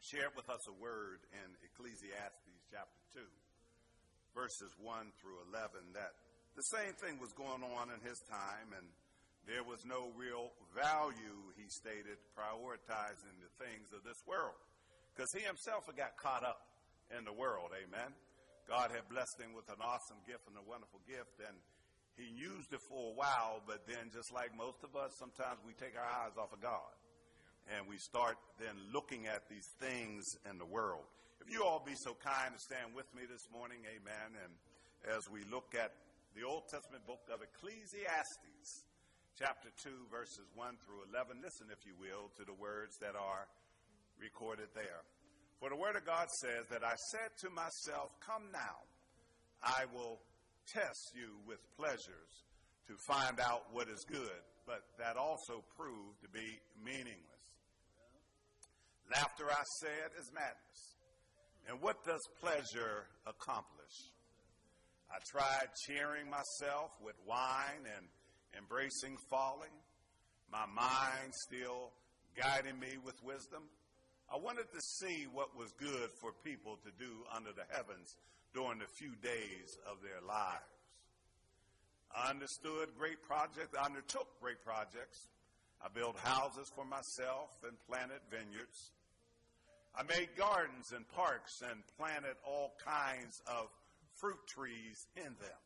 [0.00, 3.20] shared with us a word in Ecclesiastes chapter 2,
[4.34, 6.16] verses 1 through 11, that
[6.56, 8.84] the same thing was going on in his time, and
[9.48, 14.58] there was no real value, he stated, prioritizing the things of this world.
[15.12, 16.64] Because he himself had got caught up
[17.12, 18.16] in the world, amen.
[18.68, 21.56] God had blessed him with an awesome gift and a wonderful gift, and
[22.16, 25.72] he used it for a while, but then, just like most of us, sometimes we
[25.76, 26.92] take our eyes off of God
[27.70, 31.06] and we start then looking at these things in the world.
[31.40, 34.52] If you all be so kind to stand with me this morning, amen, and
[35.06, 35.94] as we look at
[36.34, 38.86] the Old Testament book of Ecclesiastes,
[39.38, 41.42] chapter 2, verses 1 through 11.
[41.42, 43.48] Listen, if you will, to the words that are
[44.22, 45.02] recorded there.
[45.58, 48.86] For the Word of God says that I said to myself, Come now,
[49.62, 50.22] I will
[50.70, 52.32] test you with pleasures
[52.86, 56.46] to find out what is good, but that also proved to be
[56.78, 57.42] meaningless.
[59.10, 60.82] Laughter, I said, is madness.
[61.68, 64.10] And what does pleasure accomplish?
[65.10, 68.06] I tried cheering myself with wine and
[68.58, 69.74] embracing folly,
[70.50, 71.92] my mind still
[72.36, 73.62] guiding me with wisdom.
[74.32, 78.16] I wanted to see what was good for people to do under the heavens
[78.54, 80.72] during the few days of their lives.
[82.16, 85.28] I understood great projects, I undertook great projects.
[85.84, 88.92] I built houses for myself and planted vineyards.
[89.94, 93.66] I made gardens and parks and planted all kinds of
[94.14, 95.60] fruit trees in them.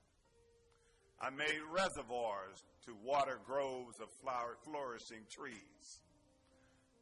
[1.21, 6.01] I made reservoirs to water groves of flower, flourishing trees.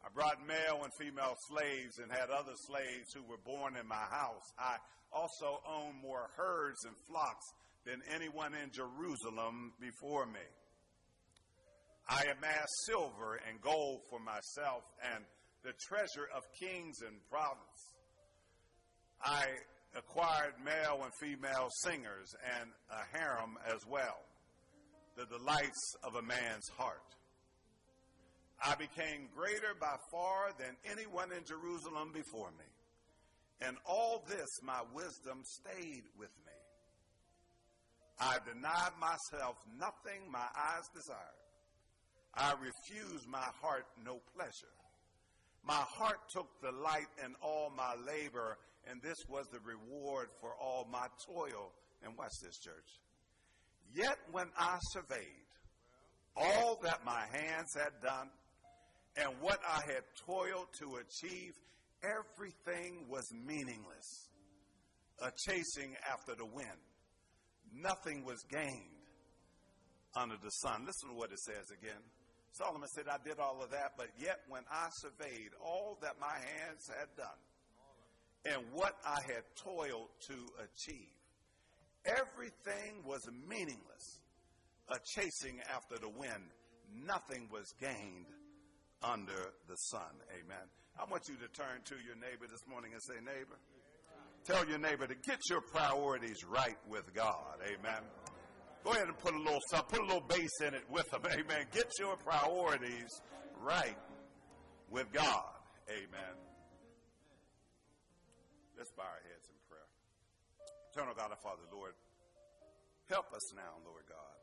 [0.05, 4.05] I brought male and female slaves and had other slaves who were born in my
[4.13, 4.53] house.
[4.59, 4.77] I
[5.11, 7.47] also owned more herds and flocks
[7.87, 10.45] than anyone in Jerusalem before me.
[12.07, 14.85] I amassed silver and gold for myself
[15.15, 15.25] and
[15.65, 17.93] the treasure of kings and provinces.
[19.25, 19.47] I
[19.97, 22.29] acquired male and female singers
[22.61, 24.21] and a harem as well,
[25.17, 27.09] the delights of a man's heart.
[28.63, 32.65] I became greater by far than anyone in Jerusalem before me.
[33.61, 36.53] And all this, my wisdom stayed with me.
[38.21, 41.41] I denied myself nothing my eyes desired.
[42.35, 44.75] I refused my heart no pleasure.
[45.67, 50.87] My heart took delight in all my labor, and this was the reward for all
[50.91, 51.73] my toil.
[52.05, 53.01] And watch this, church.
[53.95, 55.45] Yet when I surveyed
[56.37, 58.29] all that my hands had done
[59.17, 61.55] and what I had toiled to achieve,
[62.03, 64.29] everything was meaningless,
[65.23, 66.83] a chasing after the wind.
[67.73, 68.95] Nothing was gained
[70.17, 70.85] under the sun.
[70.87, 72.03] Listen to what it says again.
[72.53, 76.35] Solomon said, I did all of that, but yet when I surveyed all that my
[76.35, 77.41] hands had done
[78.45, 81.11] and what I had toiled to achieve,
[82.05, 84.21] everything was meaningless,
[84.89, 86.51] a chasing after the wind.
[87.07, 88.27] Nothing was gained
[89.13, 90.13] under the sun.
[90.33, 90.67] Amen.
[90.99, 93.59] I want you to turn to your neighbor this morning and say, Neighbor,
[94.45, 97.61] tell your neighbor to get your priorities right with God.
[97.67, 98.03] Amen.
[98.85, 101.23] Go ahead and put a little put a little bass in it with them.
[101.31, 101.67] Amen.
[101.73, 103.11] Get your priorities
[103.61, 103.99] right
[104.91, 105.53] with God.
[105.89, 106.35] Amen.
[108.77, 109.89] Let's bow our heads in prayer.
[110.93, 111.93] Eternal God, our Father, Lord,
[113.09, 114.37] help us now, Lord God,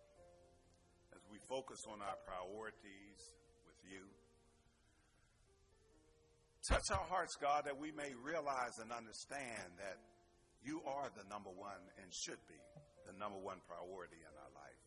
[1.14, 3.20] as we focus on our priorities
[3.66, 4.10] with you.
[6.72, 10.00] Touch our hearts, God, that we may realize and understand that
[10.64, 12.56] you are the number one and should be
[13.04, 14.82] the number one priority in our life.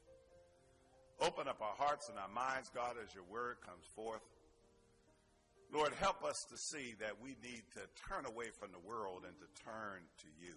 [1.21, 4.25] Open up our hearts and our minds, God, as your word comes forth.
[5.77, 9.37] Lord, help us to see that we need to turn away from the world and
[9.37, 10.57] to turn to you.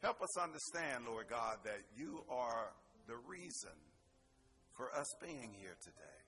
[0.00, 2.72] Help us understand, Lord God, that you are
[3.04, 3.76] the reason
[4.72, 6.27] for us being here today.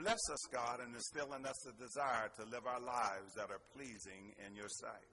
[0.00, 3.60] Bless us, God, and instill in us a desire to live our lives that are
[3.76, 5.12] pleasing in your sight.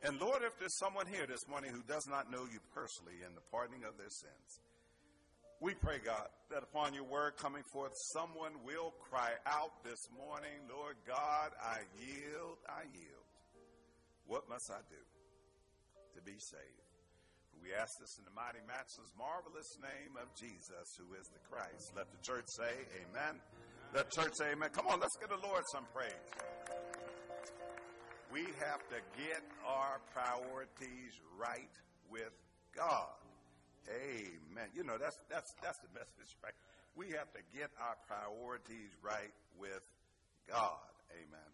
[0.00, 3.36] And Lord, if there's someone here this morning who does not know you personally in
[3.36, 4.50] the pardoning of their sins,
[5.60, 10.64] we pray, God, that upon your word coming forth, someone will cry out this morning,
[10.64, 13.28] Lord God, I yield, I yield.
[14.24, 15.04] What must I do
[16.16, 16.84] to be saved?
[17.60, 21.92] We ask this in the mighty, matchless, marvelous name of Jesus, who is the Christ.
[21.96, 22.72] Let the church say,
[23.04, 23.40] Amen.
[23.94, 24.70] The church say, Amen.
[24.74, 26.12] Come on, let's give the Lord some praise
[28.34, 31.70] we have to get our priorities right
[32.10, 32.34] with
[32.74, 33.14] God.
[33.86, 34.74] Amen.
[34.74, 36.56] You know, that's, that's, that's the message, right?
[36.96, 39.86] We have to get our priorities right with
[40.50, 40.82] God.
[41.14, 41.50] Amen.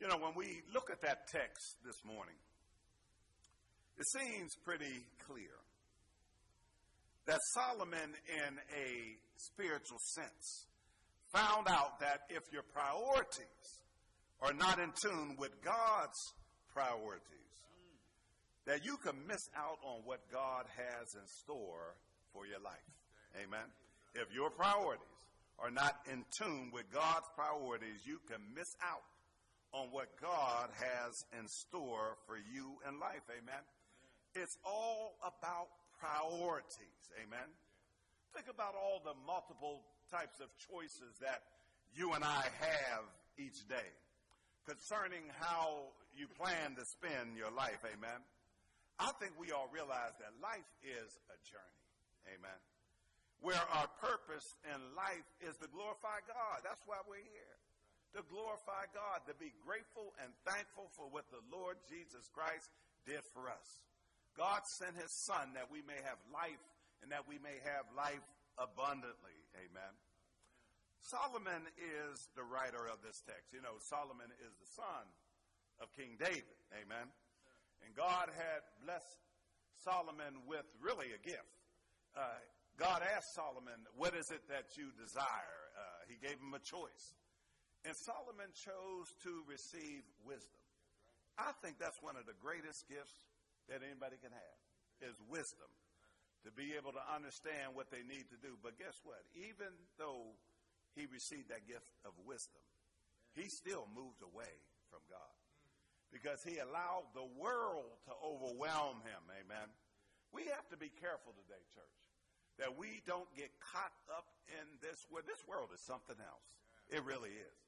[0.00, 2.40] You know, when we look at that text this morning,
[4.00, 5.60] it seems pretty clear
[7.26, 8.88] that Solomon, in a
[9.36, 10.71] spiritual sense,
[11.32, 13.82] found out that if your priorities
[14.40, 16.18] are not in tune with God's
[16.72, 17.22] priorities,
[18.66, 21.96] that you can miss out on what God has in store
[22.32, 22.92] for your life.
[23.36, 23.66] Amen.
[24.14, 25.08] If your priorities
[25.58, 29.02] are not in tune with God's priorities, you can miss out
[29.72, 33.24] on what God has in store for you in life.
[33.32, 33.64] Amen.
[34.34, 35.68] It's all about
[35.98, 37.00] priorities.
[37.16, 37.48] Amen.
[38.34, 41.40] Think about all the multiple types of choices that
[41.96, 43.08] you and I have
[43.40, 43.88] each day
[44.68, 47.80] concerning how you plan to spend your life.
[47.88, 48.20] Amen.
[49.00, 51.82] I think we all realize that life is a journey.
[52.36, 52.60] Amen.
[53.40, 56.62] Where our purpose in life is to glorify God.
[56.62, 57.56] That's why we're here.
[58.14, 62.68] To glorify God, to be grateful and thankful for what the Lord Jesus Christ
[63.08, 63.68] did for us.
[64.36, 66.62] God sent his son that we may have life
[67.00, 68.22] and that we may have life
[68.60, 69.41] abundantly.
[69.56, 69.92] Amen.
[71.02, 73.52] Solomon is the writer of this text.
[73.52, 75.04] You know, Solomon is the son
[75.82, 76.56] of King David.
[76.72, 77.10] Amen.
[77.82, 79.20] And God had blessed
[79.82, 81.52] Solomon with really a gift.
[82.14, 82.38] Uh,
[82.78, 85.60] God asked Solomon, What is it that you desire?
[85.74, 87.18] Uh, he gave him a choice.
[87.84, 90.62] And Solomon chose to receive wisdom.
[91.34, 93.26] I think that's one of the greatest gifts
[93.66, 94.58] that anybody can have
[95.02, 95.66] is wisdom
[96.44, 98.58] to be able to understand what they need to do.
[98.62, 99.22] But guess what?
[99.34, 100.34] Even though
[100.98, 102.62] he received that gift of wisdom,
[103.32, 104.52] he still moved away
[104.90, 105.32] from God
[106.12, 109.22] because he allowed the world to overwhelm him.
[109.32, 109.68] Amen.
[110.32, 111.98] We have to be careful today, church,
[112.60, 115.24] that we don't get caught up in this world.
[115.24, 116.48] This world is something else.
[116.92, 117.58] It really is.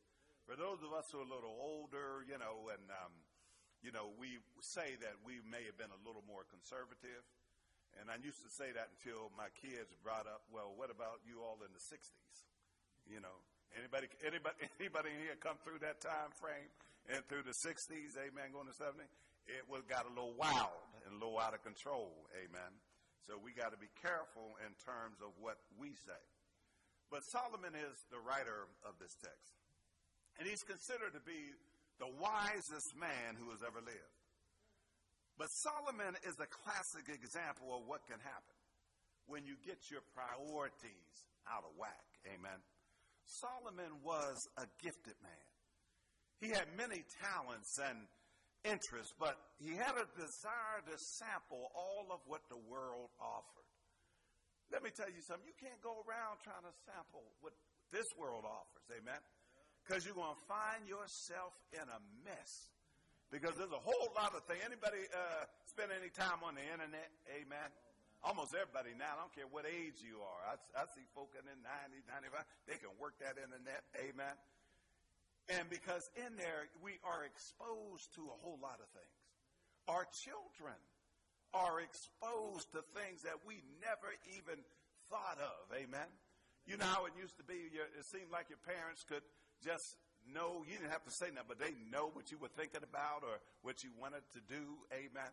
[0.44, 3.12] For those of us who are a little older, you know, and, um,
[3.80, 7.24] you know, we say that we may have been a little more conservative.
[8.00, 11.40] And I used to say that until my kids brought up, well, what about you
[11.40, 12.36] all in the 60s?
[13.06, 13.36] You know,
[13.76, 16.68] anybody, anybody, anybody here come through that time frame
[17.08, 19.04] and through the 60s, amen, going to 70?
[19.46, 22.72] It was got a little wild and a little out of control, amen.
[23.28, 26.22] So we got to be careful in terms of what we say.
[27.12, 29.52] But Solomon is the writer of this text.
[30.40, 31.54] And he's considered to be
[32.02, 34.13] the wisest man who has ever lived.
[35.38, 38.58] But Solomon is a classic example of what can happen
[39.26, 41.14] when you get your priorities
[41.50, 42.06] out of whack.
[42.30, 42.60] Amen.
[43.26, 45.48] Solomon was a gifted man.
[46.40, 48.06] He had many talents and
[48.64, 53.68] interests, but he had a desire to sample all of what the world offered.
[54.72, 55.44] Let me tell you something.
[55.44, 57.52] You can't go around trying to sample what
[57.92, 58.84] this world offers.
[58.90, 59.20] Amen.
[59.84, 62.52] Because you're going to find yourself in a mess.
[63.34, 64.62] Because there's a whole lot of things.
[64.62, 67.10] Anybody uh, spend any time on the internet?
[67.34, 67.66] Amen.
[68.22, 70.54] Almost everybody now, I don't care what age you are.
[70.54, 73.82] I, I see folk in the 90s, 95, they can work that internet.
[73.98, 74.38] Amen.
[75.50, 79.18] And because in there, we are exposed to a whole lot of things.
[79.90, 80.78] Our children
[81.50, 84.62] are exposed to things that we never even
[85.10, 85.74] thought of.
[85.74, 86.06] Amen.
[86.70, 87.66] You know how it used to be?
[87.74, 89.26] It seemed like your parents could
[89.58, 89.98] just
[90.32, 90.64] know.
[90.64, 93.40] You didn't have to say nothing, but they know what you were thinking about or
[93.62, 94.80] what you wanted to do.
[94.92, 95.32] Amen.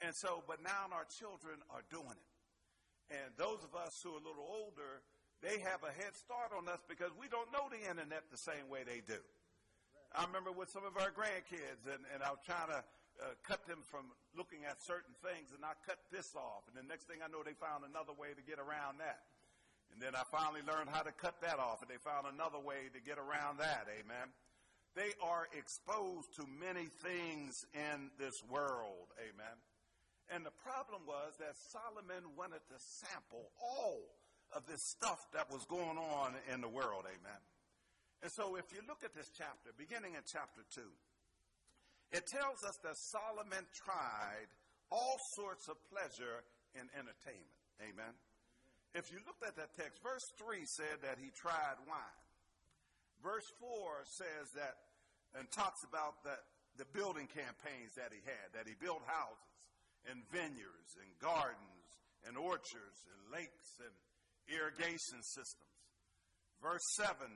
[0.00, 2.30] And so, but now our children are doing it.
[3.10, 5.02] And those of us who are a little older,
[5.40, 8.68] they have a head start on us because we don't know the internet the same
[8.68, 9.18] way they do.
[10.12, 12.80] I remember with some of our grandkids, and, and I was trying to
[13.20, 16.64] uh, cut them from looking at certain things, and I cut this off.
[16.70, 19.26] And the next thing I know, they found another way to get around that.
[19.98, 22.86] And then I finally learned how to cut that off, and they found another way
[22.94, 23.90] to get around that.
[23.90, 24.30] Amen.
[24.94, 29.10] They are exposed to many things in this world.
[29.18, 29.58] Amen.
[30.30, 34.06] And the problem was that Solomon wanted to sample all
[34.54, 37.02] of this stuff that was going on in the world.
[37.02, 37.42] Amen.
[38.22, 40.86] And so if you look at this chapter, beginning in chapter 2,
[42.14, 44.46] it tells us that Solomon tried
[44.94, 46.46] all sorts of pleasure
[46.78, 47.58] and entertainment.
[47.82, 48.14] Amen.
[48.94, 52.24] If you looked at that text, verse 3 said that he tried wine.
[53.20, 54.78] Verse 4 says that,
[55.36, 56.40] and talks about that
[56.80, 59.60] the building campaigns that he had, that he built houses
[60.08, 61.90] and vineyards and gardens
[62.24, 63.92] and orchards and lakes and
[64.48, 65.76] irrigation systems.
[66.62, 67.28] Verse 7,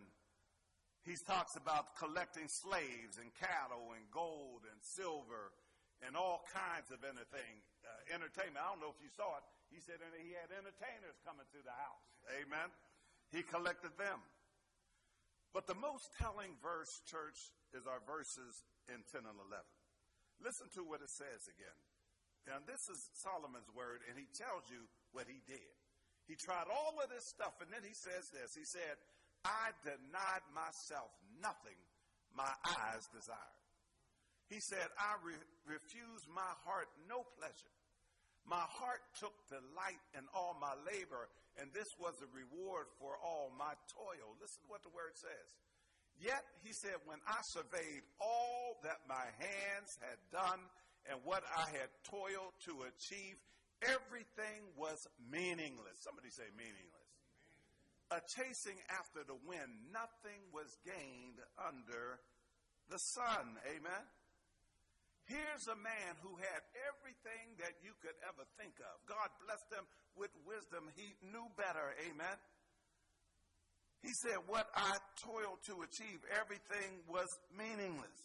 [1.04, 5.50] he talks about collecting slaves and cattle and gold and silver
[6.06, 7.54] and all kinds of anything,
[7.86, 8.58] uh, entertainment.
[8.58, 9.46] I don't know if you saw it.
[9.72, 12.04] He said and he had entertainers coming through the house.
[12.36, 12.68] Amen.
[13.32, 14.20] He collected them.
[15.56, 17.36] But the most telling verse, church,
[17.72, 19.64] is our verses in 10 and 11.
[20.44, 21.78] Listen to what it says again.
[22.48, 25.72] Now, this is Solomon's word, and he tells you what he did.
[26.26, 28.56] He tried all of this stuff, and then he says this.
[28.56, 28.98] He said,
[29.44, 31.78] I denied myself nothing
[32.34, 33.60] my eyes desired.
[34.48, 37.72] He said, I re- refused my heart no pleasure.
[38.48, 41.30] My heart took delight in all my labor,
[41.60, 44.34] and this was a reward for all my toil.
[44.42, 45.48] Listen to what the word says.
[46.20, 50.60] Yet, he said, when I surveyed all that my hands had done,
[51.10, 53.34] and what I had toiled to achieve,
[53.82, 55.98] everything was meaningless.
[56.02, 57.08] Somebody say meaningless.
[58.12, 62.20] A chasing after the wind, nothing was gained under
[62.90, 63.56] the sun.
[63.66, 64.04] Amen.
[65.30, 66.60] Here's a man who had
[66.90, 68.94] everything that you could ever think of.
[69.06, 69.86] God blessed him
[70.18, 70.90] with wisdom.
[70.98, 71.94] He knew better.
[72.10, 72.36] Amen.
[74.02, 78.18] He said, What I toiled to achieve, everything was meaningless.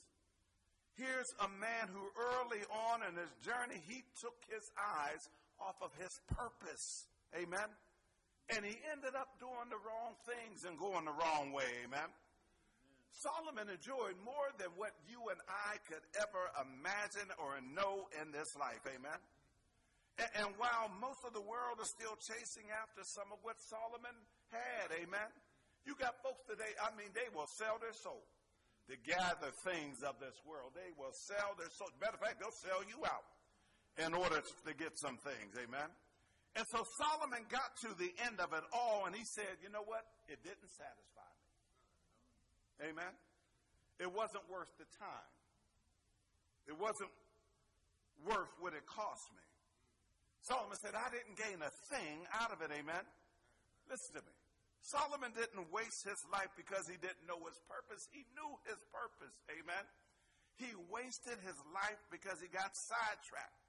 [0.98, 5.22] Here's a man who early on in his journey, he took his eyes
[5.62, 7.06] off of his purpose.
[7.38, 7.70] Amen.
[8.50, 11.70] And he ended up doing the wrong things and going the wrong way.
[11.86, 12.10] Amen.
[13.12, 18.53] Solomon enjoyed more than what you and I could ever imagine or know in this
[18.60, 18.84] life.
[18.86, 19.20] Amen.
[20.22, 24.14] And, and while most of the world is still chasing after some of what Solomon
[24.53, 25.30] had, amen.
[25.88, 28.22] You got folks today, I mean, they will sell their soul
[28.91, 30.76] to gather things of this world.
[30.76, 31.89] They will sell their soul.
[31.99, 33.26] Matter of fact, they'll sell you out
[33.97, 35.58] in order to get some things.
[35.58, 35.89] Amen.
[36.55, 39.86] And so Solomon got to the end of it all and he said, you know
[39.86, 40.05] what?
[40.28, 41.16] It didn't satisfy.
[42.82, 43.13] Amen.
[43.99, 45.32] It wasn't worth the time.
[46.67, 47.09] It wasn't
[48.25, 49.45] worth what it cost me.
[50.45, 52.71] Solomon said, I didn't gain a thing out of it.
[52.71, 53.03] Amen.
[53.89, 54.36] Listen to me.
[54.86, 58.07] Solomon didn't waste his life because he didn't know his purpose.
[58.13, 59.36] He knew his purpose.
[59.51, 59.84] Amen.
[60.55, 63.59] He wasted his life because he got sidetracked.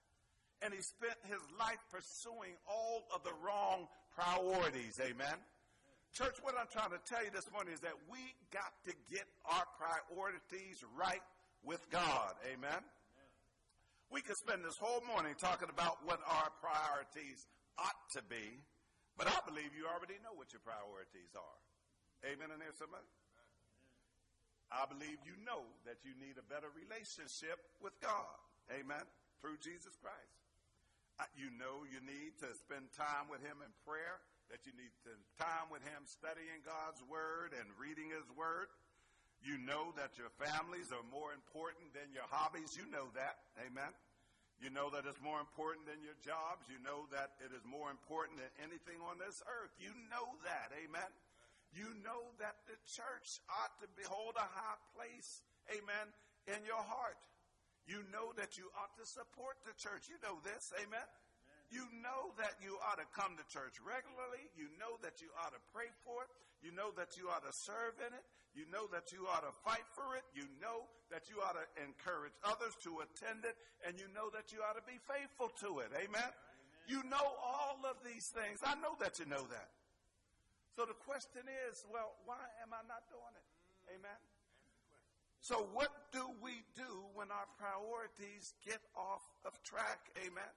[0.62, 4.98] And he spent his life pursuing all of the wrong priorities.
[5.02, 5.38] Amen.
[6.12, 8.18] Church, what I'm trying to tell you this morning is that we
[8.50, 11.22] got to get our priorities right
[11.62, 12.34] with God.
[12.48, 12.82] Amen.
[14.08, 17.44] We could spend this whole morning talking about what our priorities
[17.76, 18.56] ought to be,
[19.20, 21.58] but I believe you already know what your priorities are.
[22.24, 22.50] Amen.
[22.50, 23.06] And there's somebody.
[24.72, 28.36] I believe you know that you need a better relationship with God.
[28.72, 29.04] Amen.
[29.40, 30.34] Through Jesus Christ.
[31.36, 34.92] You know you need to spend time with Him in prayer, that you need
[35.36, 38.72] time with Him studying God's Word and reading His Word.
[39.44, 42.74] You know that your families are more important than your hobbies.
[42.74, 43.38] You know that.
[43.62, 43.94] Amen.
[44.58, 46.66] You know that it's more important than your jobs.
[46.66, 49.70] You know that it is more important than anything on this earth.
[49.78, 50.74] You know that.
[50.74, 51.06] Amen.
[51.70, 55.46] You know that the church ought to hold a high place.
[55.70, 56.10] Amen.
[56.50, 57.20] In your heart.
[57.86, 60.10] You know that you ought to support the church.
[60.10, 60.74] You know this.
[60.82, 61.06] Amen.
[61.68, 64.48] You know that you ought to come to church regularly.
[64.56, 66.32] You know that you ought to pray for it.
[66.64, 68.24] You know that you ought to serve in it.
[68.56, 70.24] You know that you ought to fight for it.
[70.32, 73.54] You know that you ought to encourage others to attend it.
[73.84, 75.92] And you know that you ought to be faithful to it.
[75.92, 76.24] Amen?
[76.24, 76.32] Amen.
[76.88, 78.64] You know all of these things.
[78.64, 79.68] I know that you know that.
[80.72, 83.46] So the question is, well, why am I not doing it?
[83.92, 84.18] Amen?
[85.40, 90.10] So what do we do when our priorities get off of track?
[90.18, 90.52] Amen?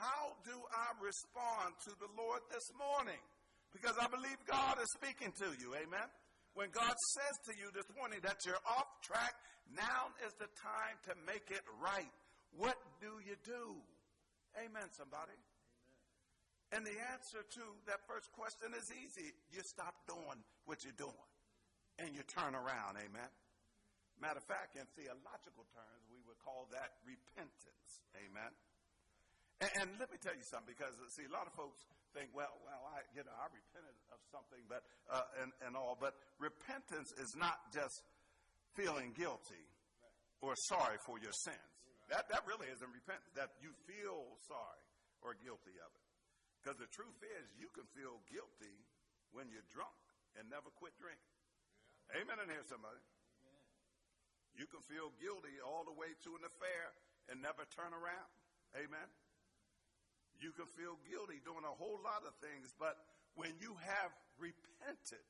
[0.00, 3.20] How do I respond to the Lord this morning?
[3.68, 5.76] Because I believe God is speaking to you.
[5.76, 6.08] Amen.
[6.56, 9.36] When God says to you this morning that you're off track,
[9.76, 12.08] now is the time to make it right.
[12.56, 13.76] What do you do?
[14.56, 15.36] Amen, somebody.
[15.36, 16.80] Amen.
[16.80, 19.36] And the answer to that first question is easy.
[19.52, 21.28] You stop doing what you're doing
[22.00, 22.96] and you turn around.
[22.96, 23.30] Amen.
[24.16, 27.90] Matter of fact, in theological terms, we would call that repentance.
[28.16, 28.52] Amen.
[29.60, 31.84] And, and, let me tell you something, because see, a lot of folks
[32.16, 34.80] think, well, well, I, you know, I repented of something, but
[35.12, 38.00] uh, and and all, but repentance is not just
[38.72, 39.68] feeling guilty
[40.40, 41.76] or sorry for your sins.
[42.08, 43.36] That that really isn't repentance.
[43.36, 44.82] That you feel sorry
[45.20, 46.06] or guilty of it,
[46.64, 48.76] because the truth is, you can feel guilty
[49.36, 50.00] when you're drunk
[50.40, 51.36] and never quit drinking.
[52.08, 52.24] Yeah.
[52.24, 52.40] Amen.
[52.40, 52.96] And here, somebody.
[53.44, 53.68] Amen.
[54.56, 56.96] You can feel guilty all the way to an affair
[57.28, 58.32] and never turn around.
[58.72, 59.04] Amen.
[60.40, 62.96] You can feel guilty doing a whole lot of things, but
[63.36, 65.24] when you have repented,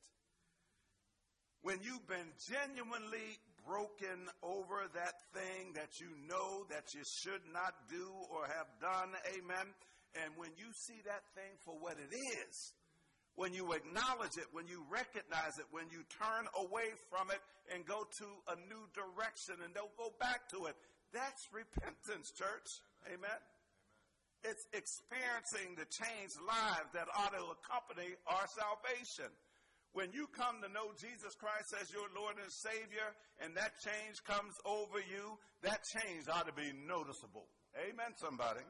[1.63, 3.37] when you've been genuinely
[3.67, 9.13] broken over that thing that you know that you should not do or have done,
[9.35, 9.67] amen,
[10.15, 12.73] and when you see that thing for what it is,
[13.37, 17.41] when you acknowledge it, when you recognize it, when you turn away from it
[17.73, 20.75] and go to a new direction and don't go back to it,
[21.13, 22.69] that's repentance, church.
[23.07, 23.41] Amen.
[24.43, 29.28] It's experiencing the changed lives that ought to accompany our salvation.
[29.93, 33.11] When you come to know Jesus Christ as your Lord and Savior,
[33.43, 35.36] and that change comes over you,
[35.66, 37.51] that change ought to be noticeable.
[37.74, 38.62] Amen, somebody.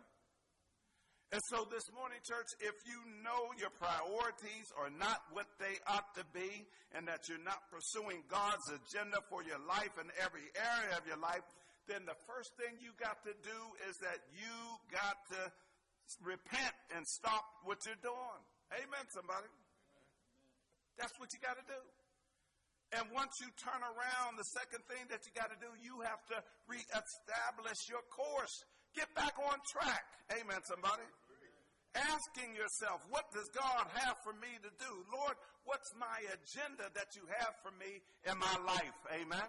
[1.30, 6.10] And so this morning, church, if you know your priorities are not what they ought
[6.18, 10.98] to be, and that you're not pursuing God's agenda for your life in every area
[10.98, 11.46] of your life,
[11.90, 13.58] then the first thing you got to do
[13.90, 14.54] is that you
[14.94, 15.50] got to
[16.22, 18.42] repent and stop what you're doing.
[18.70, 19.50] Amen, somebody.
[20.94, 21.82] That's what you got to do.
[22.94, 26.22] And once you turn around, the second thing that you got to do, you have
[26.30, 26.38] to
[26.70, 28.54] reestablish your course.
[28.94, 30.06] Get back on track.
[30.34, 31.06] Amen, somebody.
[31.94, 34.92] Asking yourself, what does God have for me to do?
[35.10, 35.34] Lord,
[35.66, 38.98] what's my agenda that you have for me in my life?
[39.10, 39.46] Amen.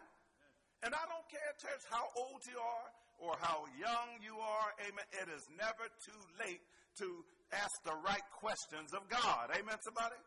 [0.84, 2.89] And I don't care, church, how old you are
[3.21, 4.69] or how young you are.
[4.82, 5.05] Amen.
[5.13, 6.61] It is never too late
[6.97, 7.07] to
[7.53, 9.53] ask the right questions of God.
[9.53, 10.17] Amen, somebody?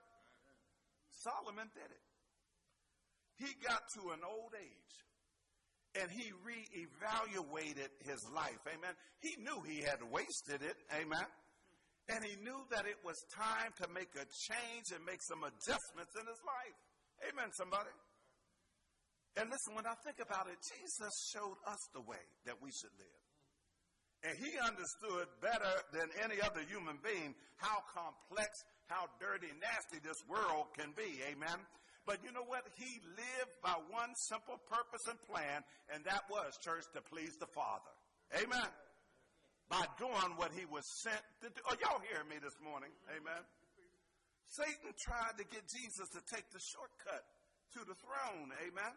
[1.11, 2.05] Solomon did it.
[3.37, 4.95] He got to an old age
[5.99, 8.63] and he reevaluated his life.
[8.67, 8.95] Amen.
[9.21, 10.77] He knew he had wasted it.
[10.95, 11.27] Amen.
[12.09, 16.13] And he knew that it was time to make a change and make some adjustments
[16.19, 16.79] in his life.
[17.31, 17.91] Amen, somebody.
[19.37, 22.95] And listen, when I think about it, Jesus showed us the way that we should
[22.95, 23.23] live.
[24.25, 28.49] And he understood better than any other human being how complex,
[28.89, 31.21] how dirty, nasty this world can be.
[31.29, 31.61] Amen.
[32.07, 32.65] But you know what?
[32.77, 35.61] He lived by one simple purpose and plan,
[35.93, 37.93] and that was, church, to please the Father.
[38.33, 38.71] Amen.
[39.69, 41.61] By doing what he was sent to do.
[41.69, 42.93] Oh, y'all hear me this morning?
[43.13, 43.43] Amen.
[44.53, 47.25] Satan tried to get Jesus to take the shortcut
[47.77, 48.53] to the throne.
[48.69, 48.95] Amen.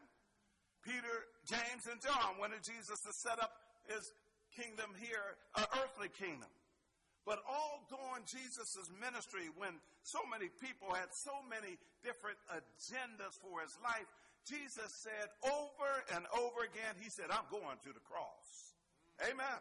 [0.83, 3.57] Peter, James, and John wanted Jesus to set up
[3.87, 4.13] his
[4.55, 6.49] kingdom here, an earthly kingdom.
[7.27, 13.59] But all during Jesus' ministry, when so many people had so many different agendas for
[13.59, 14.07] his life,
[14.47, 18.71] Jesus said over and over again, He said, I'm going to the cross.
[19.19, 19.59] Amen.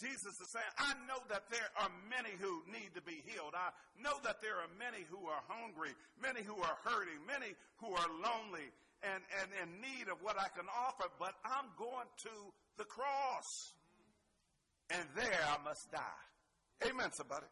[0.00, 3.52] Jesus is saying, I know that there are many who need to be healed.
[3.52, 5.90] I know that there are many who are hungry,
[6.22, 8.70] many who are hurting, many who are lonely
[9.02, 12.34] and, and in need of what I can offer, but I'm going to
[12.76, 13.48] the cross.
[14.90, 16.22] And there I must die.
[16.88, 17.46] Amen, somebody.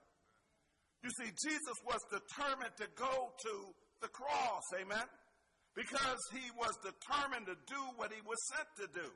[1.05, 3.55] You see, Jesus was determined to go to
[4.01, 4.65] the cross.
[4.81, 5.07] Amen.
[5.77, 9.09] Because he was determined to do what he was sent to do,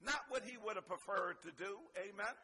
[0.00, 1.76] not what he would have preferred to do.
[2.00, 2.34] Amen.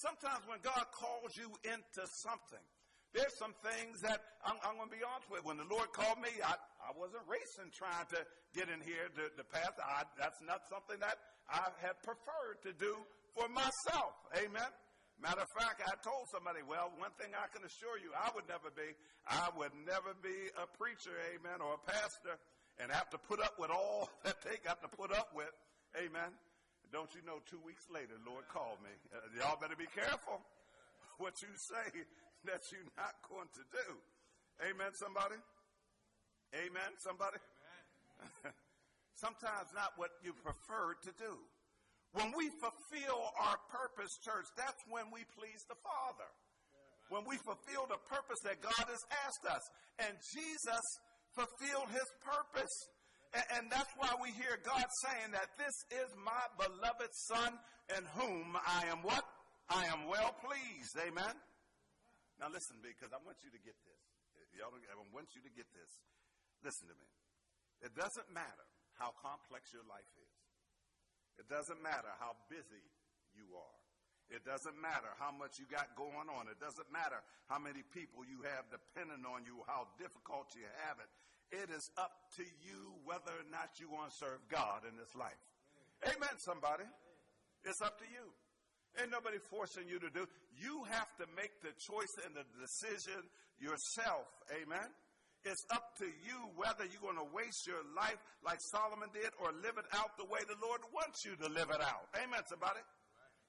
[0.00, 2.64] Sometimes when God calls you into something,
[3.12, 5.44] there's some things that I'm, I'm going to be honest with.
[5.44, 8.20] When the Lord called me, I, I wasn't racing trying to
[8.56, 9.76] get in here to the path.
[9.80, 12.96] I, that's not something that I had preferred to do
[13.36, 14.16] for myself.
[14.36, 14.72] Amen.
[15.20, 18.48] Matter of fact, I told somebody, well, one thing I can assure you, I would
[18.48, 18.96] never be,
[19.28, 22.40] I would never be a preacher, amen, or a pastor,
[22.80, 25.52] and have to put up with all that they got to put up with,
[25.94, 26.32] amen.
[26.90, 28.92] Don't you know, two weeks later, Lord called me.
[29.14, 30.42] Uh, y'all better be careful
[31.22, 32.04] what you say
[32.48, 33.86] that you're not going to do.
[34.66, 35.38] Amen, somebody?
[36.54, 37.38] Amen, somebody?
[37.38, 38.54] Amen.
[39.22, 41.32] Sometimes not what you prefer to do.
[42.12, 46.28] When we fulfill our purpose, church, that's when we please the Father.
[47.08, 49.64] When we fulfill the purpose that God has asked us.
[50.02, 50.84] And Jesus
[51.32, 52.74] fulfilled his purpose.
[53.32, 57.56] And, and that's why we hear God saying that this is my beloved Son
[57.96, 59.24] in whom I am what?
[59.70, 60.96] I am well pleased.
[61.00, 61.32] Amen.
[62.42, 64.02] Now listen, because I want you to get this.
[64.58, 66.02] Y'all, I want you to get this.
[66.66, 67.06] Listen to me.
[67.86, 68.66] It doesn't matter
[68.98, 70.34] how complex your life is.
[71.38, 72.82] It doesn't matter how busy
[73.38, 73.78] you are.
[74.26, 76.50] It doesn't matter how much you got going on.
[76.50, 80.98] It doesn't matter how many people you have depending on you, how difficult you have
[80.98, 81.10] it.
[81.54, 85.14] It is up to you whether or not you want to serve God in this
[85.14, 85.38] life.
[86.10, 86.90] Amen, somebody.
[87.62, 88.34] It's up to you.
[89.00, 90.28] Ain't nobody forcing you to do.
[90.52, 93.24] You have to make the choice and the decision
[93.56, 94.28] yourself.
[94.52, 94.84] Amen.
[95.42, 99.50] It's up to you whether you're going to waste your life like Solomon did or
[99.64, 102.06] live it out the way the Lord wants you to live it out.
[102.14, 102.78] Amen, somebody?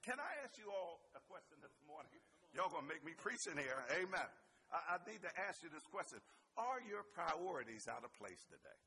[0.02, 2.10] Can I ask you all a question this morning?
[2.50, 3.78] Y'all going to make me preach in here.
[3.94, 4.28] Amen.
[4.74, 6.18] I, I need to ask you this question.
[6.58, 8.78] Are your priorities out of place today?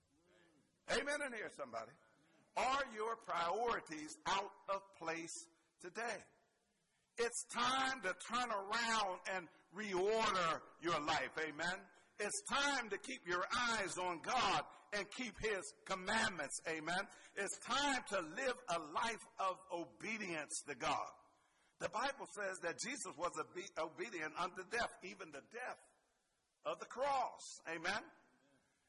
[0.99, 1.91] Amen in here, somebody.
[2.59, 5.47] Are your priorities out of place
[5.79, 6.19] today?
[7.17, 11.33] It's time to turn around and reorder your life.
[11.39, 11.77] Amen.
[12.19, 14.61] It's time to keep your eyes on God
[14.93, 16.61] and keep His commandments.
[16.67, 17.01] Amen.
[17.35, 21.09] It's time to live a life of obedience to God.
[21.79, 23.33] The Bible says that Jesus was
[23.77, 25.81] obedient unto death, even the death
[26.65, 27.61] of the cross.
[27.69, 28.01] Amen.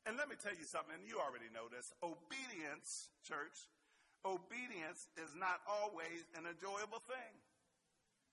[0.07, 1.85] And let me tell you something, and you already know this.
[2.01, 3.69] Obedience, church,
[4.25, 7.33] obedience is not always an enjoyable thing.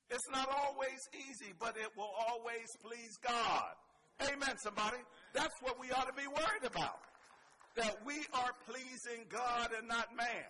[0.10, 3.74] It's not always easy, but it will always please God.
[4.22, 4.98] Amen, somebody.
[5.34, 7.02] That's what we ought to be worried about.
[7.76, 10.48] That we are pleasing God and not man.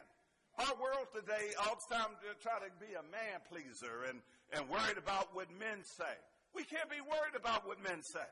[0.59, 4.21] Our world today all the time to try to be a man pleaser and,
[4.53, 6.15] and worried about what men say.
[6.53, 8.27] We can't be worried about what men say.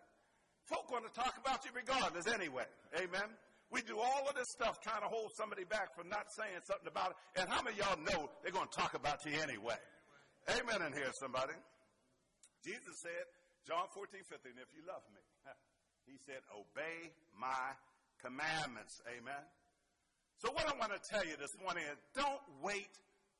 [0.66, 2.70] Folk want to talk about you regardless anyway.
[2.96, 3.28] Amen.
[3.72, 6.88] We do all of this stuff trying to hold somebody back from not saying something
[6.88, 7.42] about it.
[7.42, 9.76] And how many of y'all know they're going to talk about you anyway?
[10.52, 11.56] Amen in here, somebody.
[12.64, 13.26] Jesus said,
[13.64, 15.24] John 14, 15, if you love me,
[16.08, 17.72] he said, obey my
[18.20, 19.00] commandments.
[19.08, 19.44] Amen.
[20.44, 22.92] So what I want to tell you this morning is don't wait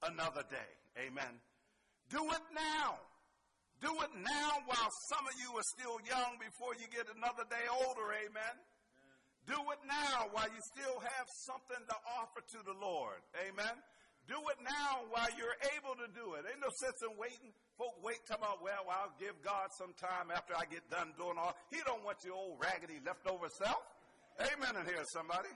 [0.04, 0.72] another day.
[0.96, 1.40] Amen.
[2.08, 2.96] Do it now.
[3.84, 7.68] Do it now while some of you are still young before you get another day
[7.68, 8.16] older.
[8.16, 8.56] Amen.
[9.44, 13.20] Do it now while you still have something to offer to the Lord.
[13.44, 13.76] Amen.
[14.28, 16.48] Do it now while you're able to do it.
[16.48, 17.52] Ain't no sense in waiting.
[17.76, 21.36] Folk wait talking about, well, I'll give God some time after I get done doing
[21.36, 21.52] all.
[21.68, 23.84] He don't want your old raggedy leftover self.
[24.40, 25.52] Amen in here, somebody.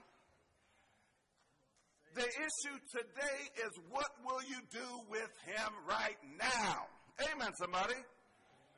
[2.12, 6.88] The issue today is what will you do with him right now?
[7.32, 7.96] Amen, somebody.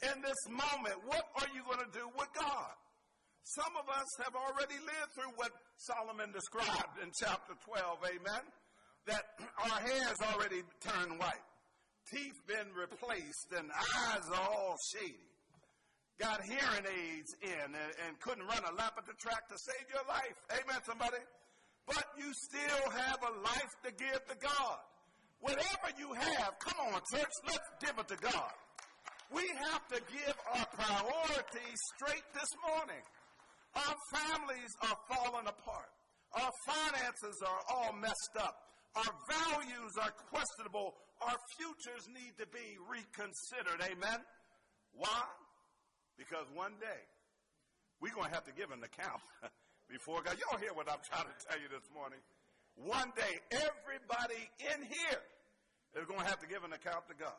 [0.06, 2.74] In this moment, what are you going to do with God?
[3.44, 8.44] Some of us have already lived through what Solomon described in chapter 12, amen?
[9.06, 9.24] That
[9.58, 11.46] our hair's already turned white,
[12.12, 15.30] teeth been replaced, and eyes are all shady.
[16.20, 19.88] Got hearing aids in and, and couldn't run a lap at the track to save
[19.88, 20.36] your life.
[20.52, 21.16] Amen, somebody?
[21.86, 24.78] But you still have a life to give to God.
[25.40, 28.52] Whatever you have, come on, church, let's give it to God.
[29.32, 33.02] We have to give our priorities straight this morning.
[33.74, 35.90] Our families are falling apart.
[36.34, 38.69] Our finances are all messed up.
[38.96, 40.94] Our values are questionable.
[41.22, 43.78] Our futures need to be reconsidered.
[43.86, 44.20] Amen?
[44.94, 45.24] Why?
[46.18, 47.00] Because one day
[48.02, 49.22] we're going to have to give an account
[49.88, 50.36] before God.
[50.42, 52.18] Y'all hear what I'm trying to tell you this morning?
[52.74, 55.22] One day, everybody in here
[55.94, 57.36] is going to have to give an account to God.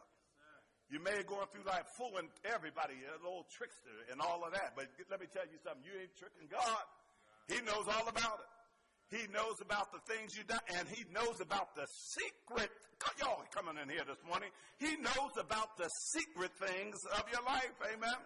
[0.91, 4.75] You may have gone through life fooling everybody, a little trickster and all of that,
[4.75, 5.87] but let me tell you something.
[5.87, 6.83] You ain't tricking God.
[7.47, 8.51] He knows all about it.
[9.11, 11.83] He knows about the things you done, and he knows about the
[12.15, 12.71] secret.
[13.19, 14.47] Y'all coming in here this morning.
[14.79, 17.75] He knows about the secret things of your life.
[17.91, 18.19] Amen.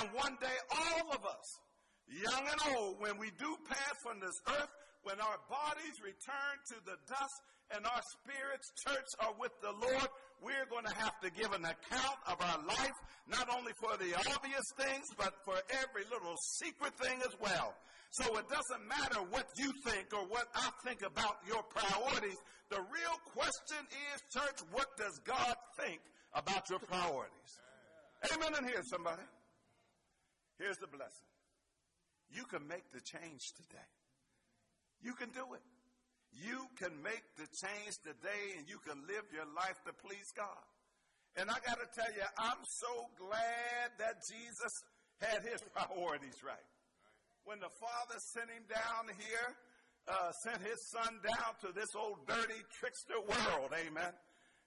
[0.00, 1.46] And one day, all of us,
[2.08, 4.72] young and old, when we do pass from this earth,
[5.04, 7.38] when our bodies return to the dust
[7.76, 10.08] and our spirits, church, are with the Lord,
[10.40, 12.98] we're going to have to give an account of our life,
[13.28, 17.76] not only for the obvious things, but for every little secret thing as well.
[18.14, 22.38] So it doesn't matter what you think or what I think about your priorities.
[22.70, 23.82] The real question
[24.14, 25.98] is, church, what does God think
[26.32, 27.50] about your priorities?
[28.30, 29.26] Amen in here, somebody.
[30.60, 31.26] Here's the blessing.
[32.30, 33.90] You can make the change today.
[35.02, 35.66] You can do it.
[36.30, 40.62] You can make the change today and you can live your life to please God.
[41.34, 44.72] And I got to tell you, I'm so glad that Jesus
[45.18, 46.62] had his priorities right.
[47.44, 49.48] When the Father sent him down here,
[50.08, 54.12] uh, sent his son down to this old dirty trickster world, amen.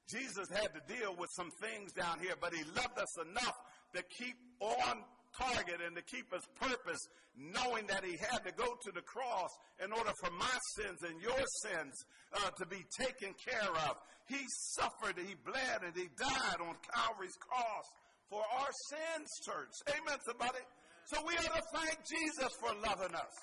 [0.10, 3.58] Jesus had to deal with some things down here, but he loved us enough
[3.96, 5.04] to keep on
[5.36, 7.02] target and to keep his purpose,
[7.36, 9.50] knowing that he had to go to the cross
[9.84, 11.94] in order for my sins and your sins
[12.34, 13.98] uh, to be taken care of.
[14.30, 14.46] He
[14.78, 17.86] suffered, he bled, and he died on Calvary's cross
[18.30, 19.98] for our sins, church.
[19.98, 20.60] Amen, somebody.
[21.08, 23.36] So we ought to thank Jesus for loving us.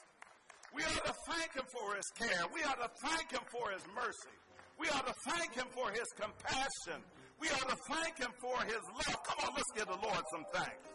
[0.77, 2.45] We ought to thank him for his care.
[2.53, 4.37] We ought to thank him for his mercy.
[4.77, 7.01] We ought to thank him for his compassion.
[7.41, 9.17] We ought to thank him for his love.
[9.25, 10.89] Come on, let's give the Lord some thanks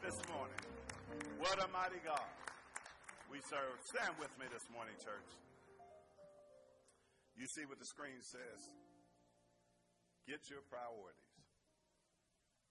[0.00, 0.62] this morning.
[1.36, 2.32] What a mighty God
[3.28, 3.76] we serve.
[3.92, 5.30] Stand with me this morning, church.
[7.36, 8.60] You see what the screen says.
[10.24, 11.44] Get your priorities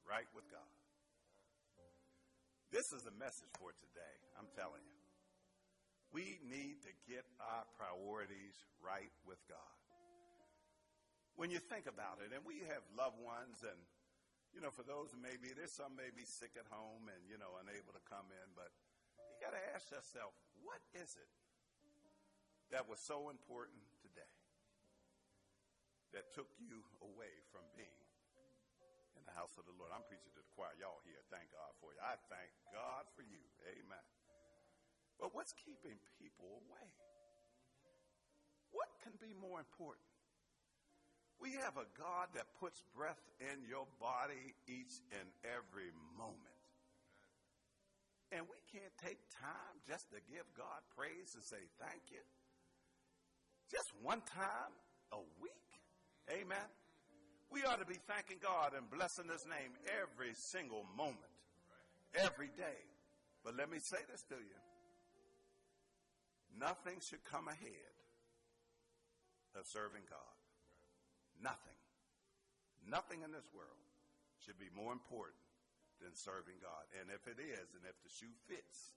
[0.10, 0.75] right with God.
[2.76, 5.00] This is a message for today, I'm telling you.
[6.12, 9.80] We need to get our priorities right with God.
[11.40, 13.80] When you think about it, and we have loved ones and
[14.52, 17.36] you know, for those who maybe, there's some may be sick at home and, you
[17.36, 18.72] know, unable to come in, but
[19.20, 21.32] you got to ask yourself, what is it
[22.76, 24.36] that was so important today
[26.12, 28.05] that took you away from being
[29.26, 29.90] the house of the Lord?
[29.92, 30.74] I'm preaching to the choir.
[30.78, 31.22] Y'all here.
[31.34, 32.00] Thank God for you.
[32.02, 33.42] I thank God for you.
[33.66, 34.06] Amen.
[35.20, 36.88] But what's keeping people away?
[38.72, 40.06] What can be more important?
[41.40, 46.60] We have a God that puts breath in your body each and every moment.
[48.32, 52.24] And we can't take time just to give God praise and say thank you.
[53.72, 54.74] Just one time
[55.12, 55.70] a week.
[56.32, 56.68] Amen.
[57.52, 61.34] We ought to be thanking God and blessing His name every single moment,
[62.14, 62.82] every day.
[63.44, 64.60] But let me say this to you
[66.58, 67.96] nothing should come ahead
[69.60, 70.36] of serving God.
[71.40, 71.80] Nothing,
[72.88, 73.84] nothing in this world
[74.40, 75.40] should be more important
[76.00, 76.88] than serving God.
[77.00, 78.96] And if it is, and if the shoe fits,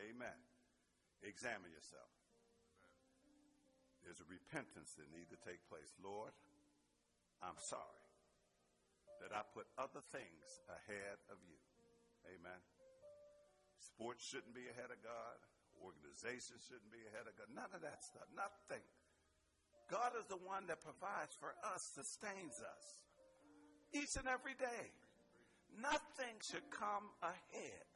[0.00, 0.36] amen,
[1.24, 2.12] examine yourself.
[4.04, 5.92] There's a repentance that needs to take place.
[6.00, 6.32] Lord,
[7.42, 8.04] I'm sorry
[9.22, 11.58] that I put other things ahead of you.
[12.34, 12.60] Amen.
[13.78, 15.38] Sports shouldn't be ahead of God.
[15.78, 17.50] Organizations shouldn't be ahead of God.
[17.54, 18.26] None of that stuff.
[18.34, 18.82] Nothing.
[19.86, 22.84] God is the one that provides for us, sustains us
[23.94, 24.92] each and every day.
[25.80, 27.88] Nothing should come ahead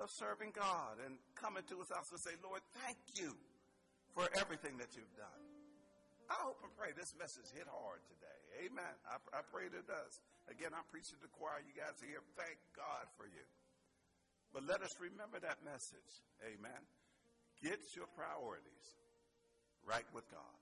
[0.00, 3.34] of serving God and coming to his house and say, Lord, thank you
[4.14, 5.43] for everything that you've done.
[6.30, 8.40] I hope and pray this message hit hard today.
[8.64, 8.94] Amen.
[9.04, 10.20] I, I pray it does.
[10.48, 11.60] Again, I'm preaching to the choir.
[11.60, 12.24] You guys are here.
[12.36, 13.44] Thank God for you.
[14.52, 16.22] But let us remember that message.
[16.46, 16.80] Amen.
[17.60, 18.86] Get your priorities
[19.84, 20.56] right with God.